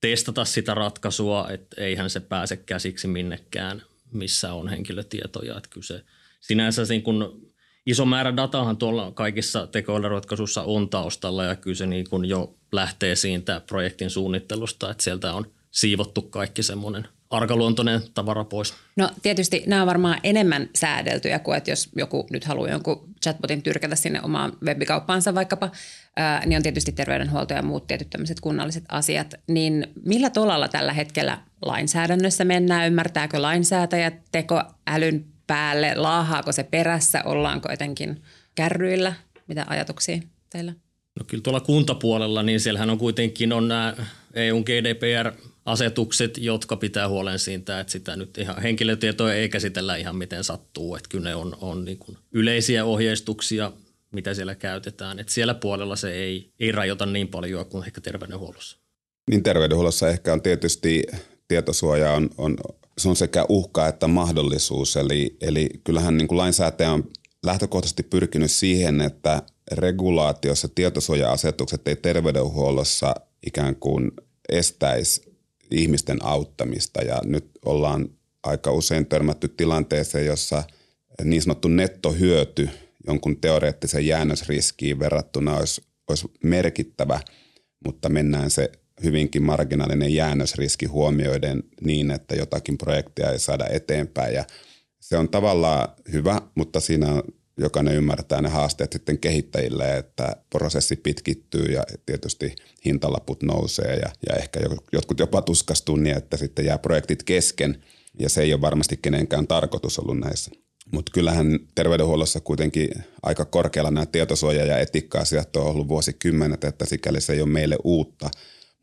testata 0.02 0.46
sitä 0.46 0.74
ratkaisua, 0.74 1.50
että 1.50 1.82
eihän 1.82 2.10
se 2.10 2.20
pääse 2.20 2.58
käsiksi 2.58 3.08
minnekään, 3.08 3.82
missä 4.12 4.54
on 4.54 4.68
henkilötietoja. 4.68 5.58
Että 5.58 5.70
kyllä 5.70 5.86
se 5.86 6.04
sinänsä 6.40 6.82
niin 6.90 7.04
kun 7.04 7.47
iso 7.88 8.06
määrä 8.06 8.36
datahan 8.36 8.78
tuolla 8.78 9.12
kaikissa 9.12 9.68
tekoälyratkaisuissa 9.68 10.64
on 10.64 10.90
taustalla 10.90 11.44
ja 11.44 11.56
kyllä 11.56 11.76
se 11.76 11.86
niin 11.86 12.10
kuin 12.10 12.26
jo 12.26 12.56
lähtee 12.72 13.16
siitä 13.16 13.62
projektin 13.68 14.10
suunnittelusta, 14.10 14.92
että 14.92 15.04
sieltä 15.04 15.34
on 15.34 15.46
siivottu 15.72 16.22
kaikki 16.22 16.64
semmoinen 16.64 17.08
arkaluontoinen 17.30 18.02
tavara 18.14 18.44
pois. 18.44 18.74
No 18.96 19.10
tietysti 19.22 19.64
nämä 19.68 19.82
on 19.82 19.88
varmaan 19.88 20.20
enemmän 20.24 20.70
säädeltyjä 20.76 21.40
kuin, 21.40 21.58
että 21.58 21.72
jos 21.72 21.90
joku 21.96 22.28
nyt 22.32 22.44
haluaa 22.44 22.70
jonkun 22.70 23.10
chatbotin 23.24 23.64
tyrkätä 23.64 23.96
sinne 23.96 24.22
omaan 24.22 24.54
webikauppaansa 24.66 25.36
vaikkapa, 25.36 25.70
ää, 26.16 26.46
niin 26.46 26.58
on 26.58 26.64
tietysti 26.64 26.92
terveydenhuolto 26.92 27.54
ja 27.54 27.64
muut 27.64 27.88
tietyt 27.88 28.10
tämmöiset 28.10 28.40
kunnalliset 28.40 28.84
asiat. 28.90 29.34
Niin 29.48 29.88
millä 30.06 30.30
tolalla 30.30 30.68
tällä 30.68 30.94
hetkellä 30.94 31.38
lainsäädännössä 31.62 32.46
mennään? 32.46 32.88
Ymmärtääkö 32.88 33.42
lainsäätäjät 33.42 34.14
tekoälyn 34.32 35.37
päälle? 35.48 35.96
Laahaako 35.96 36.52
se 36.52 36.64
perässä? 36.64 37.22
Ollaanko 37.26 37.72
jotenkin 37.72 38.22
kärryillä? 38.56 39.14
Mitä 39.48 39.66
ajatuksia 39.70 40.20
teillä? 40.50 40.74
No 41.20 41.26
kyllä 41.28 41.42
tuolla 41.42 41.60
kuntapuolella, 41.60 42.44
niin 42.44 42.60
siellähän 42.60 42.90
on 42.90 42.98
kuitenkin 42.98 43.54
on 43.54 43.68
nämä 43.68 43.96
EUn 44.34 44.64
GDPR-asetukset, 44.64 46.38
jotka 46.38 46.76
pitää 46.76 47.10
huolen 47.10 47.40
siitä, 47.40 47.80
että 47.80 47.92
sitä 47.92 48.16
nyt 48.16 48.38
ihan 48.38 48.62
henkilötietoja 48.62 49.34
ei 49.34 49.50
käsitellä 49.50 49.96
ihan 49.96 50.16
miten 50.16 50.44
sattuu. 50.44 50.96
Että 50.96 51.10
kyllä 51.10 51.30
ne 51.30 51.36
on, 51.36 51.58
on 51.62 51.86
niin 51.86 51.98
kuin 51.98 52.18
yleisiä 52.32 52.86
ohjeistuksia, 52.86 53.72
mitä 54.12 54.34
siellä 54.34 54.56
käytetään. 54.56 55.20
Että 55.20 55.34
siellä 55.34 55.54
puolella 55.54 55.96
se 55.96 56.12
ei, 56.14 56.52
ei 56.60 56.72
rajoita 56.72 57.06
niin 57.06 57.28
paljon 57.28 57.66
kuin 57.66 57.86
ehkä 57.86 58.02
terveydenhuollossa. 58.02 58.78
Niin 59.30 59.44
terveydenhuollossa 59.44 60.10
ehkä 60.10 60.34
on 60.34 60.42
tietysti 60.42 61.04
tietosuoja 61.48 62.12
on, 62.12 62.30
on, 62.38 62.58
se 62.98 63.10
on 63.10 63.16
sekä 63.16 63.46
uhka 63.50 63.88
että 63.88 64.08
mahdollisuus. 64.08 64.98
Eli, 64.98 65.38
eli 65.42 65.70
kyllähän 65.84 66.18
niin 66.18 66.28
kuin 66.28 66.38
lainsäätäjä 66.38 66.92
on 66.92 67.10
lähtökohtaisesti 67.46 68.04
pyrkinyt 68.04 68.52
siihen, 68.52 69.02
että 69.02 69.42
regulaatiossa 69.72 70.68
tietosuoja-asetukset 70.68 71.88
ei 71.88 71.96
terveydenhuollossa 71.96 73.16
ikään 73.46 73.76
kuin 73.76 74.12
estäisi 74.50 75.22
ihmisten 75.72 76.26
auttamista. 76.26 77.02
Ja 77.02 77.22
nyt 77.26 77.46
ollaan 77.66 78.10
aika 78.44 78.72
usein 78.72 79.06
törmätty 79.06 79.48
tilanteeseen, 79.48 80.26
jossa 80.26 80.64
niin 81.24 81.42
sanottu 81.42 81.68
nettohyöty 81.68 82.70
jonkun 83.08 83.42
teoreettisen 83.42 84.08
jäännösriskiin 84.08 85.00
verrattuna 85.00 85.58
olisi, 85.58 85.82
olisi 86.10 86.28
merkittävä, 86.44 87.20
mutta 87.86 88.10
mennään 88.10 88.52
se 88.52 88.72
hyvinkin 89.04 89.44
marginaalinen 89.44 90.14
jäännösriski 90.14 90.86
huomioiden 90.86 91.64
niin, 91.82 92.12
että 92.12 92.36
jotakin 92.36 92.78
projektia 92.78 93.32
ei 93.32 93.40
saada 93.40 93.66
eteenpäin. 93.70 94.34
Ja 94.34 94.46
se 95.00 95.18
on 95.18 95.30
tavallaan 95.30 95.88
hyvä, 96.12 96.42
mutta 96.56 96.80
siinä 96.80 97.08
on 97.08 97.24
jokainen 97.58 97.96
ymmärtää 97.96 98.42
ne 98.42 98.50
haasteet 98.50 98.94
sitten 98.94 99.18
kehittäjille, 99.18 99.98
että 99.98 100.36
prosessi 100.50 100.96
pitkittyy 100.96 101.66
ja 101.66 101.84
tietysti 102.06 102.56
hintalaput 102.86 103.44
nousee 103.44 103.96
ja, 103.96 104.10
ja 104.30 104.36
ehkä 104.36 104.60
jotkut 104.94 105.20
jopa 105.20 105.42
tuskastuu 105.42 105.96
niin, 105.96 106.18
että 106.18 106.38
sitten 106.38 106.66
jää 106.66 106.78
projektit 106.78 107.24
kesken 107.24 107.84
ja 108.20 108.30
se 108.30 108.42
ei 108.42 108.54
ole 108.54 108.62
varmasti 108.62 108.98
kenenkään 109.02 109.48
tarkoitus 109.48 110.00
ollut 110.00 110.20
näissä. 110.20 110.52
Mutta 110.92 111.12
kyllähän 111.12 111.60
terveydenhuollossa 111.76 112.40
kuitenkin 112.40 112.90
aika 113.24 113.46
korkealla 113.46 113.92
nämä 113.92 114.06
tietosuoja- 114.06 114.66
ja 114.66 114.80
etiikka-asiat 114.80 115.56
on 115.56 115.66
ollut 115.66 115.88
vuosikymmenet, 115.88 116.64
että 116.64 116.86
sikäli 116.86 117.22
se 117.22 117.34
ei 117.34 117.42
ole 117.42 117.50
meille 117.50 117.78
uutta, 117.84 118.30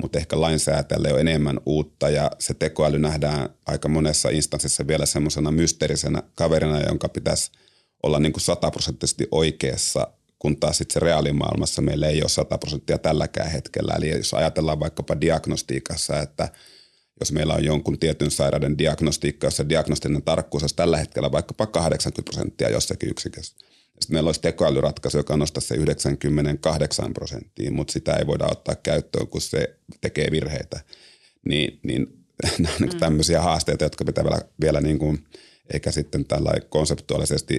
mutta 0.02 0.18
ehkä 0.18 0.40
lainsäätäjälle 0.40 1.12
on 1.12 1.20
enemmän 1.20 1.60
uutta 1.66 2.10
ja 2.10 2.30
se 2.38 2.54
tekoäly 2.54 2.98
nähdään 2.98 3.48
aika 3.66 3.88
monessa 3.88 4.28
instanssissa 4.28 4.86
vielä 4.86 5.06
semmoisena 5.06 5.50
mysteerisenä 5.50 6.22
kaverina, 6.34 6.80
jonka 6.80 7.08
pitäisi– 7.08 7.50
olla 8.04 8.18
niin 8.18 8.32
kuin 8.32 8.42
sataprosenttisesti 8.42 9.28
oikeassa, 9.30 10.08
kun 10.38 10.56
taas 10.56 10.78
sitten 10.78 10.94
se 10.94 11.00
reaalimaailmassa 11.00 11.82
meillä 11.82 12.06
ei 12.06 12.22
ole 12.22 12.28
sata 12.28 12.58
prosenttia 12.58 12.98
tälläkään 12.98 13.50
hetkellä. 13.50 13.94
Eli 13.98 14.10
jos 14.10 14.34
ajatellaan 14.34 14.80
vaikkapa 14.80 15.20
diagnostiikassa, 15.20 16.20
että 16.20 16.48
jos 17.20 17.32
meillä 17.32 17.54
on 17.54 17.64
jonkun 17.64 17.98
tietyn 17.98 18.30
sairauden 18.30 18.78
diagnostiikka, 18.78 19.46
jossa 19.46 19.68
diagnostinen 19.68 20.22
tarkkuus 20.22 20.62
olisi 20.62 20.76
tällä 20.76 20.96
hetkellä 20.96 21.32
vaikkapa 21.32 21.66
80 21.66 22.22
prosenttia 22.22 22.70
jossakin 22.70 23.10
yksikössä. 23.10 23.56
Sitten 24.00 24.14
meillä 24.16 24.28
olisi 24.28 24.40
tekoälyratkaisu, 24.40 25.18
joka 25.18 25.36
nostaa 25.36 25.60
se 25.60 25.74
98 25.74 27.14
prosenttiin, 27.14 27.74
mutta 27.74 27.92
sitä 27.92 28.12
ei 28.14 28.26
voida 28.26 28.46
ottaa 28.50 28.74
käyttöön, 28.74 29.28
kun 29.28 29.40
se 29.40 29.76
tekee 30.00 30.30
virheitä. 30.30 30.80
Niin, 31.44 31.80
niin 31.82 32.06
nämä 32.58 32.74
on 32.74 32.80
niin 32.80 32.92
mm. 32.92 32.98
tämmöisiä 32.98 33.42
haasteita, 33.42 33.84
jotka 33.84 34.04
pitää 34.04 34.24
vielä, 34.24 34.40
vielä 34.60 34.80
niin 34.80 34.98
kuin 34.98 35.24
eikä 35.72 35.90
sitten 35.90 36.24
tällä 36.24 36.52
konseptuaalisesti 36.68 37.58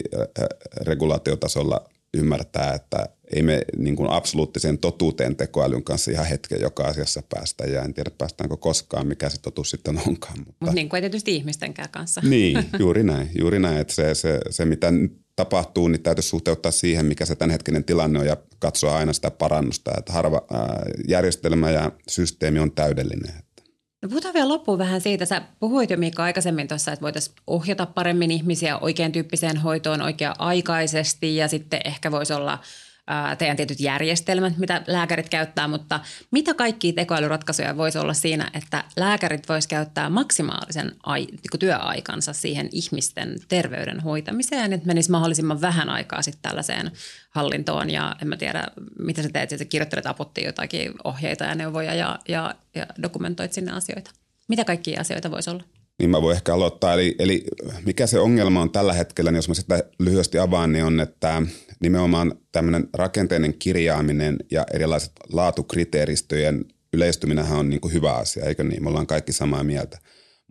regulaatiotasolla 0.82 1.90
ymmärtää, 2.16 2.74
että 2.74 3.10
ei 3.36 3.42
me 3.44 3.62
niin 3.78 3.96
kuin 3.96 4.10
absoluuttiseen 4.10 4.78
totuuteen 4.78 5.36
tekoälyn 5.36 5.84
kanssa 5.84 6.12
ihan 6.12 6.26
hetken 6.26 6.62
joka 6.62 6.84
asiassa 6.84 7.22
päästä 7.30 7.64
ja 7.64 7.84
en 7.84 7.94
tiedä 7.94 8.12
päästäänkö 8.18 8.58
koskaan, 8.58 9.08
mikä 9.08 9.30
se 9.30 9.42
totuus 9.42 9.70
sitten 9.70 10.02
onkaan. 10.08 10.38
Mutta 10.38 10.66
Mut 10.66 10.74
niin 10.74 10.90
kuin 10.90 10.98
ei 10.98 11.02
tietysti 11.02 11.36
ihmistenkään 11.36 11.90
kanssa. 11.90 12.22
Niin, 12.24 12.66
juuri 12.80 13.04
näin. 13.04 13.30
Juuri 13.40 13.60
näin, 13.60 13.78
että 13.78 13.94
se, 13.94 14.16
se, 14.16 14.40
se 14.50 14.66
mitä 14.66 14.92
tapahtuu, 15.36 15.88
niin 15.88 16.04
täytyy 16.04 16.24
suhteuttaa 16.24 16.72
siihen, 16.72 17.06
mikä 17.06 17.26
se 17.26 17.36
tämänhetkinen 17.36 17.84
tilanne 17.84 18.20
on 18.20 18.26
ja 18.26 18.38
katsoa 18.60 18.98
aina 18.98 19.14
sitä 19.14 19.32
parannusta. 19.32 19.92
Että 19.98 20.14
harva 20.14 20.46
ää, 20.52 20.86
järjestelmä 21.08 21.72
ja 21.72 21.92
systeemi 22.10 22.60
on 22.60 22.72
täydellinen. 22.72 23.34
No 24.06 24.10
puhutaan 24.10 24.34
vielä 24.34 24.48
loppuun 24.48 24.78
vähän 24.78 25.02
siitä. 25.02 25.26
Sä 25.26 25.42
puhuit 25.60 25.90
jo 25.90 25.98
Miikka 25.98 26.24
aikaisemmin 26.24 26.68
tuossa, 26.68 26.92
että 26.92 27.04
voitaisiin 27.04 27.36
ohjata 27.48 27.86
paremmin 27.86 28.32
ihmisiä 28.32 28.78
oikean 28.78 29.12
tyyppiseen 29.12 29.58
hoitoon 29.58 30.02
oikea-aikaisesti 30.02 31.36
ja 31.36 31.48
sitten 31.48 31.80
ehkä 31.86 32.12
voisi 32.12 32.34
olla– 32.34 32.60
teidän 33.38 33.58
tietyt 33.58 33.80
järjestelmät, 33.80 34.58
mitä 34.58 34.82
lääkärit 34.88 35.30
käyttää, 35.30 35.68
mutta 35.68 36.00
mitä 36.32 36.54
kaikkia 36.54 36.94
tekoälyratkaisuja 36.94 37.78
voisi 37.78 37.98
olla 37.98 38.14
siinä, 38.14 38.52
että 38.54 38.84
lääkärit 38.98 39.50
voisi 39.50 39.70
käyttää 39.70 40.10
maksimaalisen 40.10 40.92
niin 41.08 41.60
työaikansa 41.60 42.34
siihen 42.34 42.70
ihmisten 42.72 43.36
terveyden 43.48 44.00
hoitamiseen, 44.00 44.74
että 44.74 44.88
menisi 44.88 45.12
mahdollisimman 45.12 45.62
vähän 45.62 45.90
aikaa 45.90 46.22
sitten 46.22 46.42
tällaiseen 46.42 46.92
hallintoon 47.30 47.90
ja 47.90 48.16
en 48.22 48.28
mä 48.28 48.38
tiedä, 48.38 48.68
mitä 49.00 49.24
sä 49.24 49.30
teet, 49.30 49.52
että 49.52 49.66
kirjoittelet 49.66 50.08
apottiin 50.08 50.46
jotakin 50.46 50.94
ohjeita 51.04 51.44
ja 51.44 51.56
neuvoja 51.56 51.94
ja, 51.94 52.20
ja, 52.28 52.56
ja 52.76 52.86
dokumentoit 53.02 53.54
sinne 53.54 53.72
asioita. 53.72 54.12
Mitä 54.48 54.66
kaikkia 54.66 55.02
asioita 55.02 55.32
voisi 55.32 55.50
olla? 55.50 55.64
Niin 56.00 56.10
mä 56.10 56.22
voin 56.22 56.36
ehkä 56.36 56.54
aloittaa. 56.54 56.94
Eli, 56.94 57.16
eli 57.20 57.44
mikä 57.86 58.08
se 58.08 58.20
ongelma 58.20 58.62
on 58.62 58.72
tällä 58.72 58.94
hetkellä, 58.94 59.32
niin 59.32 59.38
jos 59.38 59.48
mä 59.48 59.54
sitä 59.54 59.84
lyhyesti 60.00 60.40
avaan, 60.40 60.72
niin 60.72 60.86
on, 60.86 61.00
että 61.00 61.42
nimenomaan 61.80 62.36
tämmöinen 62.52 62.90
rakenteinen 62.94 63.54
kirjaaminen 63.54 64.38
ja 64.52 64.66
erilaiset 64.74 65.12
laatukriteeristöjen 65.34 66.66
yleistyminen 66.94 67.46
on 67.52 67.70
niin 67.70 67.82
kuin 67.82 67.94
hyvä 67.94 68.14
asia, 68.14 68.46
eikö 68.46 68.64
niin? 68.64 68.84
Me 68.84 68.90
ollaan 68.90 69.08
kaikki 69.08 69.32
samaa 69.32 69.64
mieltä. 69.64 70.00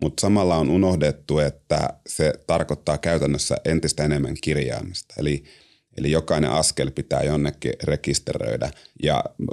Mutta 0.03 0.21
samalla 0.21 0.57
on 0.57 0.71
unohdettu, 0.71 1.39
että 1.39 1.89
se 2.09 2.33
tarkoittaa 2.47 2.99
käytännössä 2.99 3.57
entistä 3.65 4.05
enemmän 4.05 4.35
kirjaamista. 4.43 5.15
Eli 5.19 5.45
Eli 5.97 6.11
jokainen 6.11 6.51
askel 6.51 6.91
pitää 6.91 7.23
jonnekin 7.23 7.73
rekisteröidä. 7.83 8.71
Ja 9.03 9.25
mm, 9.39 9.47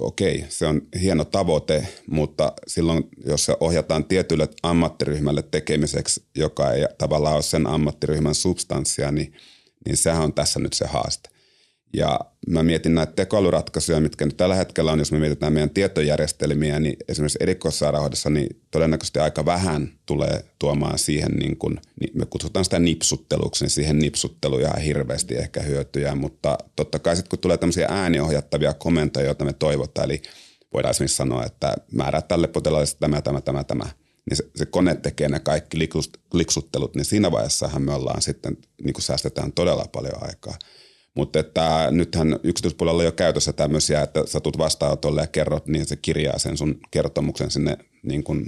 okei, 0.00 0.36
okay, 0.36 0.50
se 0.50 0.66
on 0.66 0.82
hieno 1.00 1.24
tavoite, 1.24 1.88
mutta 2.06 2.52
silloin, 2.66 3.08
jos 3.26 3.44
se 3.44 3.56
ohjataan 3.60 4.04
tietylle 4.04 4.48
ammattiryhmälle 4.62 5.42
tekemiseksi, 5.42 6.24
joka 6.34 6.72
ei 6.72 6.86
tavallaan 6.98 7.34
ole 7.34 7.42
sen 7.42 7.66
ammattiryhmän 7.66 8.34
substanssia, 8.34 9.12
niin, 9.12 9.32
niin 9.86 9.96
sehän 9.96 10.22
on 10.22 10.34
tässä 10.34 10.60
nyt 10.60 10.72
se 10.72 10.86
haaste. 10.86 11.33
Ja 11.94 12.20
mä 12.48 12.62
mietin 12.62 12.94
näitä 12.94 13.12
tekoälyratkaisuja, 13.12 14.00
mitkä 14.00 14.24
nyt 14.24 14.36
tällä 14.36 14.54
hetkellä 14.54 14.92
on, 14.92 14.98
jos 14.98 15.12
me 15.12 15.18
mietitään 15.18 15.52
meidän 15.52 15.70
tietojärjestelmiä, 15.70 16.80
niin 16.80 16.96
esimerkiksi 17.08 17.38
erikoissairaanhoidossa 17.40 18.30
niin 18.30 18.60
todennäköisesti 18.70 19.18
aika 19.18 19.44
vähän 19.44 19.92
tulee 20.06 20.44
tuomaan 20.58 20.98
siihen, 20.98 21.32
niin 21.32 21.56
kuin, 21.56 21.80
niin 22.00 22.18
me 22.18 22.26
kutsutaan 22.26 22.64
sitä 22.64 22.78
nipsutteluksi, 22.78 23.64
niin 23.64 23.70
siihen 23.70 23.98
nipsutteluun 23.98 24.60
ihan 24.60 24.80
hirveästi 24.80 25.34
ehkä 25.34 25.60
hyötyjä, 25.60 26.14
mutta 26.14 26.58
totta 26.76 26.98
kai 26.98 27.16
sitten 27.16 27.30
kun 27.30 27.38
tulee 27.38 27.56
tämmöisiä 27.56 27.86
ääniohjattavia 27.90 28.74
komentoja, 28.74 29.26
joita 29.26 29.44
me 29.44 29.52
toivotaan, 29.52 30.04
eli 30.04 30.22
voidaan 30.72 30.90
esimerkiksi 30.90 31.16
sanoa, 31.16 31.44
että 31.44 31.74
määrää 31.92 32.22
tälle 32.22 32.48
potilaalle 32.48 32.88
tämä, 33.00 33.22
tämä, 33.22 33.40
tämä, 33.40 33.64
tämä, 33.64 33.84
niin 34.30 34.36
se, 34.36 34.44
se 34.56 34.66
kone 34.66 34.94
tekee 34.94 35.28
ne 35.28 35.40
kaikki 35.40 35.78
liksuttelut, 36.34 36.94
niin 36.94 37.04
siinä 37.04 37.30
vaiheessahan 37.30 37.82
me 37.82 37.94
ollaan 37.94 38.22
sitten, 38.22 38.56
niin 38.84 38.94
kuin 38.94 39.02
säästetään 39.02 39.52
todella 39.52 39.86
paljon 39.92 40.28
aikaa. 40.28 40.54
Mutta 41.14 41.38
että 41.38 41.88
nythän 41.90 42.38
yksityispuolella 42.42 42.98
on 42.98 43.04
jo 43.04 43.12
käytössä 43.12 43.52
tämmöisiä, 43.52 44.02
että 44.02 44.26
sä 44.26 44.40
tulet 44.40 44.58
vastaanotolle 44.58 45.20
ja 45.20 45.26
kerrot, 45.26 45.66
niin 45.66 45.86
se 45.86 45.96
kirjaa 45.96 46.38
sen 46.38 46.56
sun 46.56 46.80
kertomuksen 46.90 47.50
sinne 47.50 47.76
niin 48.02 48.24
kuin, 48.24 48.44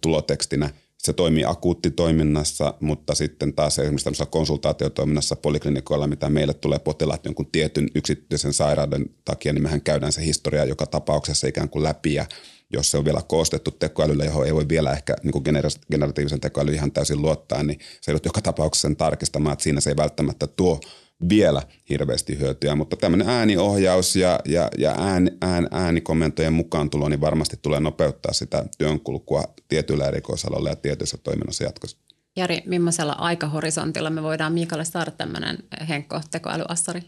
tulotekstinä. 0.00 0.70
Se 0.98 1.12
toimii 1.12 1.44
akuuttitoiminnassa, 1.44 2.74
mutta 2.80 3.14
sitten 3.14 3.54
taas 3.54 3.78
esimerkiksi 3.78 4.04
tämmöisessä 4.04 4.30
konsultaatiotoiminnassa 4.30 5.36
poliklinikoilla, 5.36 6.06
mitä 6.06 6.30
meille 6.30 6.54
tulee 6.54 6.78
potilaat 6.78 7.24
jonkun 7.24 7.50
tietyn 7.52 7.88
yksityisen 7.94 8.52
sairauden 8.52 9.10
takia, 9.24 9.52
niin 9.52 9.62
mehän 9.62 9.80
käydään 9.80 10.12
se 10.12 10.24
historia 10.24 10.64
joka 10.64 10.86
tapauksessa 10.86 11.46
ikään 11.46 11.68
kuin 11.68 11.82
läpi 11.82 12.14
ja 12.14 12.26
jos 12.72 12.90
se 12.90 12.98
on 12.98 13.04
vielä 13.04 13.22
koostettu 13.28 13.70
tekoälyllä, 13.70 14.24
johon 14.24 14.46
ei 14.46 14.54
voi 14.54 14.68
vielä 14.68 14.92
ehkä 14.92 15.16
niin 15.22 15.32
kuin 15.32 15.44
generatiivisen 15.90 16.40
tekoäly 16.40 16.72
ihan 16.72 16.92
täysin 16.92 17.22
luottaa, 17.22 17.62
niin 17.62 17.78
se 18.00 18.10
joudut 18.10 18.24
joka 18.24 18.40
tapauksessa 18.40 18.88
sen 18.88 18.96
tarkistamaan, 18.96 19.52
että 19.52 19.62
siinä 19.62 19.80
se 19.80 19.90
ei 19.90 19.96
välttämättä 19.96 20.46
tuo 20.46 20.80
vielä 21.28 21.62
hirveästi 21.88 22.38
hyötyä, 22.38 22.74
mutta 22.74 22.96
tämmöinen 22.96 23.28
ääniohjaus 23.28 24.16
ja, 24.16 24.40
ja, 24.44 24.68
ja 24.78 24.94
ääni, 24.98 25.30
ään, 25.42 25.68
äänikomentojen 25.70 26.52
mukaan 26.52 26.90
tulo 26.90 27.08
niin 27.08 27.20
varmasti 27.20 27.56
tulee 27.62 27.80
nopeuttaa 27.80 28.32
sitä 28.32 28.64
työnkulkua 28.78 29.44
tietyillä 29.68 30.08
erikoisaloilla 30.08 30.68
ja 30.68 30.76
tietyissä 30.76 31.18
toiminnassa 31.18 31.64
jatkossa. 31.64 31.98
Jari, 32.36 32.62
millaisella 32.66 33.12
aikahorisontilla 33.12 34.10
me 34.10 34.22
voidaan 34.22 34.52
Miikalle 34.52 34.84
saada 34.84 35.10
tämmöinen 35.10 35.58
Henkko 35.88 36.20
tekoälyassari? 36.30 37.02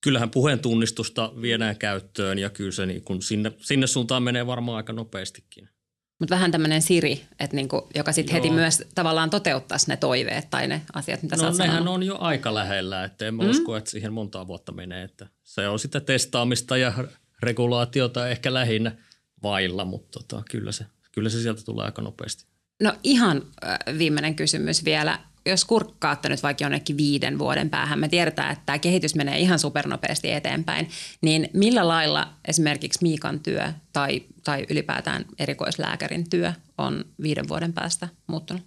Kyllähän 0.00 0.30
puheen 0.30 0.58
tunnistusta 0.58 1.32
viedään 1.40 1.76
käyttöön 1.76 2.38
ja 2.38 2.50
kyllä 2.50 2.72
se 2.72 2.86
niin 2.86 3.02
kun 3.02 3.22
sinne, 3.22 3.52
sinne 3.60 3.86
suuntaan 3.86 4.22
menee 4.22 4.46
varmaan 4.46 4.76
aika 4.76 4.92
nopeastikin. 4.92 5.68
Mutta 6.18 6.34
vähän 6.34 6.50
tämmöinen 6.50 6.82
Siri, 6.82 7.26
että 7.40 7.56
niinku, 7.56 7.88
joka 7.94 8.12
sitten 8.12 8.34
heti 8.34 8.50
myös 8.50 8.82
tavallaan 8.94 9.30
toteuttaisi 9.30 9.88
ne 9.88 9.96
toiveet 9.96 10.50
tai 10.50 10.68
ne 10.68 10.82
asiat, 10.92 11.22
mitä 11.22 11.36
no, 11.36 11.52
sä 11.52 11.62
nehän 11.62 11.76
sanonut. 11.76 11.94
on 11.94 12.02
jo 12.02 12.16
aika 12.20 12.54
lähellä, 12.54 13.04
että 13.04 13.26
en 13.26 13.34
mä 13.34 13.42
mm. 13.42 13.50
usko, 13.50 13.76
että 13.76 13.90
siihen 13.90 14.12
montaa 14.12 14.46
vuotta 14.46 14.72
menee. 14.72 15.04
Että 15.04 15.26
se 15.44 15.68
on 15.68 15.78
sitä 15.78 16.00
testaamista 16.00 16.76
ja 16.76 16.92
regulaatiota 17.42 18.28
ehkä 18.28 18.54
lähinnä 18.54 18.92
vailla, 19.42 19.84
mutta 19.84 20.20
tota, 20.20 20.42
kyllä, 20.50 20.72
se, 20.72 20.86
kyllä 21.12 21.28
se 21.28 21.42
sieltä 21.42 21.62
tulee 21.64 21.84
aika 21.84 22.02
nopeasti. 22.02 22.44
No 22.82 22.92
ihan 23.02 23.42
äh, 23.66 23.98
viimeinen 23.98 24.34
kysymys 24.34 24.84
vielä. 24.84 25.18
Jos 25.50 25.64
kurkkaatte 25.64 26.28
nyt 26.28 26.42
vaikka 26.42 26.64
jonnekin 26.64 26.96
viiden 26.96 27.38
vuoden 27.38 27.70
päähän, 27.70 27.98
me 27.98 28.08
tiedetään, 28.08 28.52
että 28.52 28.62
tämä 28.66 28.78
kehitys 28.78 29.14
menee 29.14 29.38
ihan 29.38 29.58
supernopeasti 29.58 30.32
eteenpäin, 30.32 30.88
niin 31.20 31.48
millä 31.52 31.88
lailla 31.88 32.28
esimerkiksi 32.48 32.98
Miikan 33.02 33.40
työ 33.40 33.72
tai, 33.92 34.22
tai 34.44 34.66
ylipäätään 34.70 35.24
erikoislääkärin 35.38 36.30
työ 36.30 36.52
on 36.78 37.04
viiden 37.22 37.48
vuoden 37.48 37.72
päästä 37.72 38.08
muuttunut? 38.26 38.62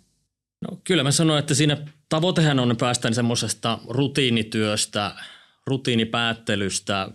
No, 0.61 0.77
kyllä 0.83 1.03
mä 1.03 1.11
sanoin, 1.11 1.39
että 1.39 1.53
siinä 1.53 1.77
tavoitehan 2.09 2.59
on 2.59 2.75
päästä 2.79 3.13
semmoisesta 3.13 3.79
rutiinityöstä, 3.87 5.11
rutiinipäättelystä 5.67 7.07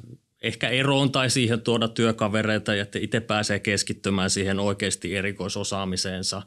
ehkä 0.43 0.69
eroon 0.69 1.13
tai 1.13 1.31
siihen 1.31 1.61
tuoda 1.61 1.89
työkavereita 1.89 2.75
ja 2.75 2.83
että 2.83 2.99
itse 2.99 3.21
pääsee 3.21 3.59
keskittymään 3.59 4.31
siihen 4.31 4.61
oikeasti 4.61 5.17
erikoisosaamiseensa. 5.17 6.43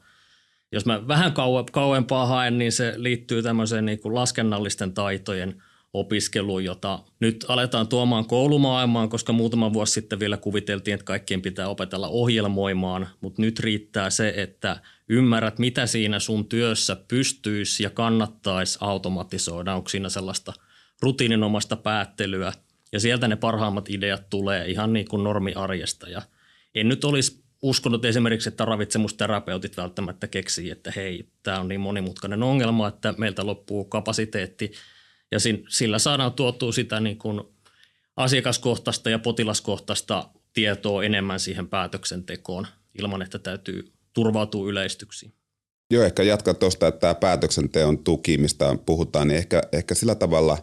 Jos 0.71 0.85
mä 0.85 1.07
vähän 1.07 1.33
kauempaa 1.71 2.25
haen, 2.25 2.57
niin 2.57 2.71
se 2.71 2.93
liittyy 2.97 3.43
tämmöiseen 3.43 3.85
niin 3.85 3.99
kuin 3.99 4.15
laskennallisten 4.15 4.93
taitojen 4.93 5.63
opiskeluun, 5.93 6.63
jota 6.63 6.99
nyt 7.19 7.45
aletaan 7.47 7.87
tuomaan 7.87 8.25
koulumaailmaan, 8.25 9.09
koska 9.09 9.33
muutama 9.33 9.73
vuosi 9.73 9.93
sitten 9.93 10.19
vielä 10.19 10.37
kuviteltiin, 10.37 10.93
että 10.93 11.05
kaikkien 11.05 11.41
pitää 11.41 11.67
opetella 11.67 12.07
ohjelmoimaan, 12.07 13.07
mutta 13.21 13.41
nyt 13.41 13.59
riittää 13.59 14.09
se, 14.09 14.33
että 14.37 14.81
ymmärrät, 15.09 15.59
mitä 15.59 15.85
siinä 15.85 16.19
sun 16.19 16.45
työssä 16.45 16.97
pystyisi 17.07 17.83
ja 17.83 17.89
kannattaisi 17.89 18.77
automatisoida. 18.81 19.75
Onko 19.75 19.89
siinä 19.89 20.09
sellaista 20.09 20.53
rutiininomasta 21.01 21.75
päättelyä– 21.75 22.53
ja 22.91 22.99
sieltä 22.99 23.27
ne 23.27 23.35
parhaimmat 23.35 23.89
ideat 23.89 24.29
tulee 24.29 24.67
ihan 24.67 24.93
niin 24.93 25.07
kuin 25.07 25.23
normiarjesta. 25.23 26.09
Ja 26.09 26.21
en 26.75 26.87
nyt 26.87 27.03
olisi 27.03 27.43
uskonut 27.61 28.05
esimerkiksi, 28.05 28.49
että 28.49 28.65
ravitsemusterapeutit 28.65 29.77
välttämättä 29.77 30.27
keksii, 30.27 30.71
että 30.71 30.93
hei, 30.95 31.29
tämä 31.43 31.59
on 31.59 31.67
niin 31.67 31.81
monimutkainen 31.81 32.43
ongelma, 32.43 32.87
että 32.87 33.13
meiltä 33.17 33.45
loppuu 33.45 33.85
kapasiteetti. 33.85 34.71
Ja 35.31 35.39
sillä 35.69 35.99
saadaan 35.99 36.33
tuotua 36.33 36.71
sitä 36.71 36.99
niin 36.99 37.17
kuin 37.17 37.41
asiakaskohtaista 38.15 39.09
ja 39.09 39.19
potilaskohtaista 39.19 40.29
tietoa 40.53 41.03
enemmän 41.03 41.39
siihen 41.39 41.67
päätöksentekoon 41.67 42.67
ilman, 42.99 43.21
että 43.21 43.39
täytyy 43.39 43.91
turvautua 44.13 44.69
yleistyksiin. 44.69 45.33
Joo, 45.91 46.03
ehkä 46.03 46.23
jatkaa 46.23 46.53
tuosta, 46.53 46.87
että 46.87 46.99
tämä 46.99 47.15
päätöksenteon 47.15 48.03
tuki, 48.03 48.37
mistä 48.37 48.75
puhutaan, 48.85 49.27
niin 49.27 49.37
ehkä, 49.37 49.61
ehkä 49.71 49.95
sillä 49.95 50.15
tavalla 50.15 50.57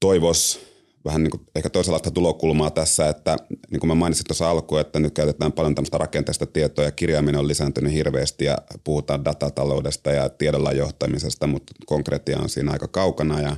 toivoisi 0.00 0.69
vähän 1.04 1.22
niin 1.22 1.30
kuin 1.30 1.46
ehkä 1.54 1.70
toisenlaista 1.70 2.10
tulokulmaa 2.10 2.70
tässä, 2.70 3.08
että 3.08 3.36
niin 3.70 3.80
kuin 3.80 3.88
mä 3.88 3.94
mainitsin 3.94 4.26
tuossa 4.26 4.50
alkuun, 4.50 4.80
että 4.80 4.98
nyt 4.98 5.14
käytetään 5.14 5.52
paljon 5.52 5.74
tämmöistä 5.74 5.98
rakenteista 5.98 6.46
tietoa 6.46 6.84
ja 6.84 6.90
kirjaaminen 6.90 7.38
on 7.38 7.48
lisääntynyt 7.48 7.92
hirveästi 7.92 8.44
ja 8.44 8.58
puhutaan 8.84 9.24
datataloudesta 9.24 10.10
ja 10.10 10.28
tiedolla 10.28 10.72
johtamisesta, 10.72 11.46
mutta 11.46 11.72
konkreettia 11.86 12.38
on 12.38 12.48
siinä 12.48 12.72
aika 12.72 12.88
kaukana 12.88 13.40
ja 13.40 13.56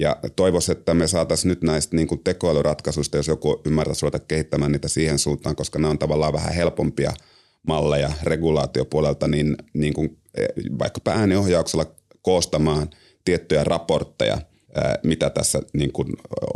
ja 0.00 0.16
toivoisin, 0.36 0.76
että 0.76 0.94
me 0.94 1.06
saataisiin 1.06 1.48
nyt 1.48 1.62
näistä 1.62 1.96
niin 1.96 2.08
kuin 2.08 2.20
tekoälyratkaisuista, 2.24 3.16
jos 3.16 3.28
joku 3.28 3.60
ymmärtäisi 3.66 4.02
ruveta 4.02 4.18
kehittämään 4.18 4.72
niitä 4.72 4.88
siihen 4.88 5.18
suuntaan, 5.18 5.56
koska 5.56 5.78
ne 5.78 5.88
on 5.88 5.98
tavallaan 5.98 6.32
vähän 6.32 6.54
helpompia 6.54 7.12
malleja 7.68 8.12
regulaatiopuolelta, 8.22 9.28
niin, 9.28 9.56
niin 9.74 9.94
kuin 9.94 10.18
e, 10.34 10.46
vaikkapa 10.78 11.10
ääniohjauksella 11.10 11.86
koostamaan 12.22 12.90
tiettyjä 13.24 13.64
raportteja– 13.64 14.38
mitä 15.02 15.30
tässä 15.30 15.62
niin 15.72 15.92
kuin 15.92 16.08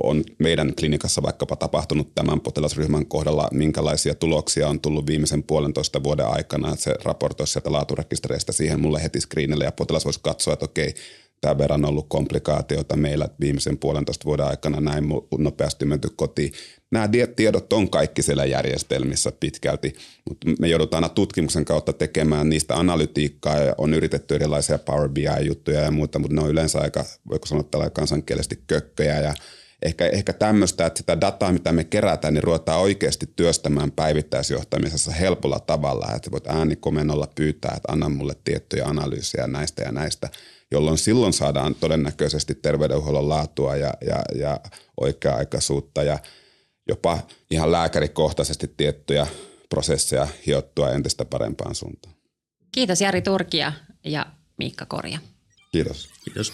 on 0.02 0.24
meidän 0.38 0.72
klinikassa 0.78 1.22
vaikkapa 1.22 1.56
tapahtunut 1.56 2.14
tämän 2.14 2.40
potilasryhmän 2.40 3.06
kohdalla, 3.06 3.48
minkälaisia 3.52 4.14
tuloksia 4.14 4.68
on 4.68 4.80
tullut 4.80 5.06
viimeisen 5.06 5.42
puolentoista 5.42 6.02
vuoden 6.02 6.26
aikana, 6.26 6.72
että 6.72 6.82
se 6.82 6.94
raportoisi 7.04 7.52
sieltä 7.52 7.72
laaturekistereistä 7.72 8.52
siihen 8.52 8.80
mulle 8.80 9.02
heti 9.02 9.20
screenille 9.20 9.64
ja 9.64 9.72
potilas 9.72 10.04
voisi 10.04 10.20
katsoa, 10.22 10.52
että 10.52 10.64
okei, 10.64 10.94
tämän 11.40 11.58
verran 11.58 11.84
ollut 11.84 12.06
komplikaatioita 12.08 12.96
meillä 12.96 13.28
viimeisen 13.40 13.78
puolentoista 13.78 14.24
vuoden 14.24 14.46
aikana 14.46 14.80
näin 14.80 15.04
nopeasti 15.38 15.84
menty 15.84 16.08
kotiin. 16.16 16.52
Nämä 16.90 17.08
tiedot 17.36 17.72
on 17.72 17.90
kaikki 17.90 18.22
siellä 18.22 18.44
järjestelmissä 18.44 19.32
pitkälti, 19.40 19.94
mutta 20.28 20.46
me 20.60 20.68
joudutaan 20.68 21.04
aina 21.04 21.14
tutkimuksen 21.14 21.64
kautta 21.64 21.92
tekemään 21.92 22.48
niistä 22.48 22.76
analytiikkaa 22.76 23.58
ja 23.58 23.74
on 23.78 23.94
yritetty 23.94 24.34
erilaisia 24.34 24.78
Power 24.78 25.08
BI-juttuja 25.08 25.80
ja 25.80 25.90
muuta, 25.90 26.18
mutta 26.18 26.34
ne 26.34 26.42
on 26.42 26.50
yleensä 26.50 26.80
aika, 26.80 27.04
voiko 27.28 27.46
sanoa 27.46 27.62
tällä 27.62 27.90
kansankielisesti 27.90 28.62
kökköjä 28.66 29.20
ja 29.20 29.34
ehkä, 29.82 30.06
ehkä 30.06 30.32
tämmöistä, 30.32 30.86
että 30.86 30.98
sitä 30.98 31.20
dataa, 31.20 31.52
mitä 31.52 31.72
me 31.72 31.84
kerätään, 31.84 32.34
niin 32.34 32.44
ruvetaan 32.44 32.80
oikeasti 32.80 33.28
työstämään 33.36 33.92
päivittäisjohtamisessa 33.92 35.12
helpolla 35.12 35.60
tavalla, 35.60 36.12
että 36.16 36.30
voit 36.30 36.46
äänikomennolla 36.46 37.28
pyytää, 37.34 37.74
että 37.76 37.92
anna 37.92 38.08
mulle 38.08 38.34
tiettyjä 38.44 38.84
analyysiä 38.84 39.46
näistä 39.46 39.82
ja 39.82 39.92
näistä, 39.92 40.28
jolloin 40.70 40.98
silloin 40.98 41.32
saadaan 41.32 41.74
todennäköisesti 41.74 42.54
terveydenhuollon 42.54 43.28
laatua 43.28 43.76
ja, 43.76 43.94
ja, 44.06 44.22
ja 44.34 44.60
oikea-aikaisuutta 45.00 46.02
ja 46.02 46.18
jopa 46.88 47.18
ihan 47.50 47.72
lääkärikohtaisesti 47.72 48.74
tiettyjä 48.76 49.26
prosesseja 49.68 50.28
hiottua 50.46 50.90
entistä 50.90 51.24
parempaan 51.24 51.74
suuntaan. 51.74 52.14
Kiitos 52.72 53.00
Jari 53.00 53.22
Turkia 53.22 53.72
ja 54.04 54.26
Miikka 54.58 54.86
Korja. 54.86 55.18
Kiitos. 55.72 56.08
Kiitos. 56.24 56.52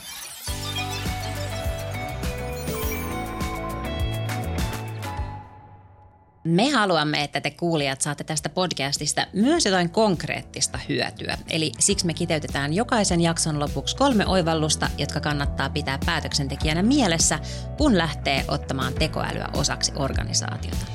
Me 6.45 6.71
haluamme, 6.71 7.23
että 7.23 7.41
te 7.41 7.51
kuulijat 7.51 8.01
saatte 8.01 8.25
tästä 8.25 8.49
podcastista 8.49 9.27
myös 9.33 9.65
jotain 9.65 9.91
konkreettista 9.91 10.79
hyötyä. 10.89 11.39
Eli 11.51 11.73
siksi 11.79 12.07
me 12.07 12.15
kiteytetään 12.15 12.73
jokaisen 12.73 13.21
jakson 13.21 13.61
lopuksi 13.61 13.97
kolme 13.97 14.27
oivallusta, 14.27 14.91
jotka 14.99 15.21
kannattaa 15.21 15.71
pitää 15.71 15.99
päätöksentekijänä 16.07 16.83
mielessä, 16.83 17.39
kun 17.77 17.99
lähtee 17.99 18.45
ottamaan 18.49 18.95
tekoälyä 18.95 19.49
osaksi 19.57 19.93
organisaatiota. 19.97 20.87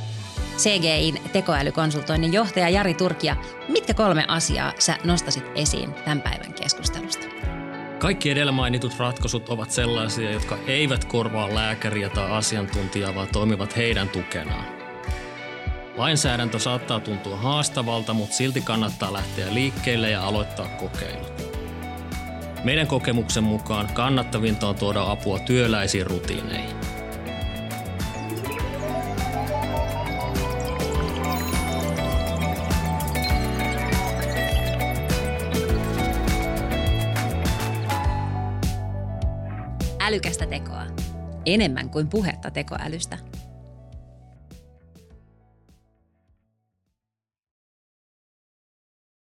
CGIn 0.58 1.22
tekoälykonsultoinnin 1.34 2.34
johtaja 2.34 2.70
Jari 2.70 2.94
Turkia, 2.94 3.36
mitkä 3.68 3.94
kolme 3.94 4.26
asiaa 4.28 4.74
sä 4.80 4.98
nostasit 5.04 5.46
esiin 5.56 5.94
tämän 5.94 6.22
päivän 6.22 6.54
keskustelusta? 6.54 7.26
Kaikki 8.00 8.32
edellä 8.32 8.52
mainitut 8.52 9.00
ratkaisut 9.00 9.50
ovat 9.50 9.72
sellaisia, 9.72 10.32
jotka 10.32 10.58
eivät 10.68 11.06
korvaa 11.06 11.56
lääkäriä 11.56 12.10
tai 12.10 12.32
asiantuntijaa, 12.32 13.16
vaan 13.16 13.28
toimivat 13.28 13.78
heidän 13.78 14.10
tukenaan. 14.10 14.79
Lainsäädäntö 16.00 16.60
saattaa 16.60 17.00
tuntua 17.00 17.38
haastavalta, 17.38 18.14
mutta 18.14 18.36
silti 18.36 18.62
kannattaa 18.62 19.14
lähteä 19.14 19.54
liikkeelle 19.54 20.10
ja 20.10 20.24
aloittaa 20.24 20.68
kokeilut. 20.68 21.58
Meidän 22.64 22.88
kokemuksen 22.88 23.44
mukaan 23.44 23.88
kannattavinta 23.94 24.68
on 24.68 24.76
tuoda 24.76 25.12
apua 25.12 25.40
työläisiin 25.40 26.08
rutiineihin. 26.08 26.76
Älykästä 40.00 40.46
tekoa. 40.46 40.86
Enemmän 41.46 41.90
kuin 41.90 42.08
puhetta 42.08 42.52
tekoälystä– 42.52 43.18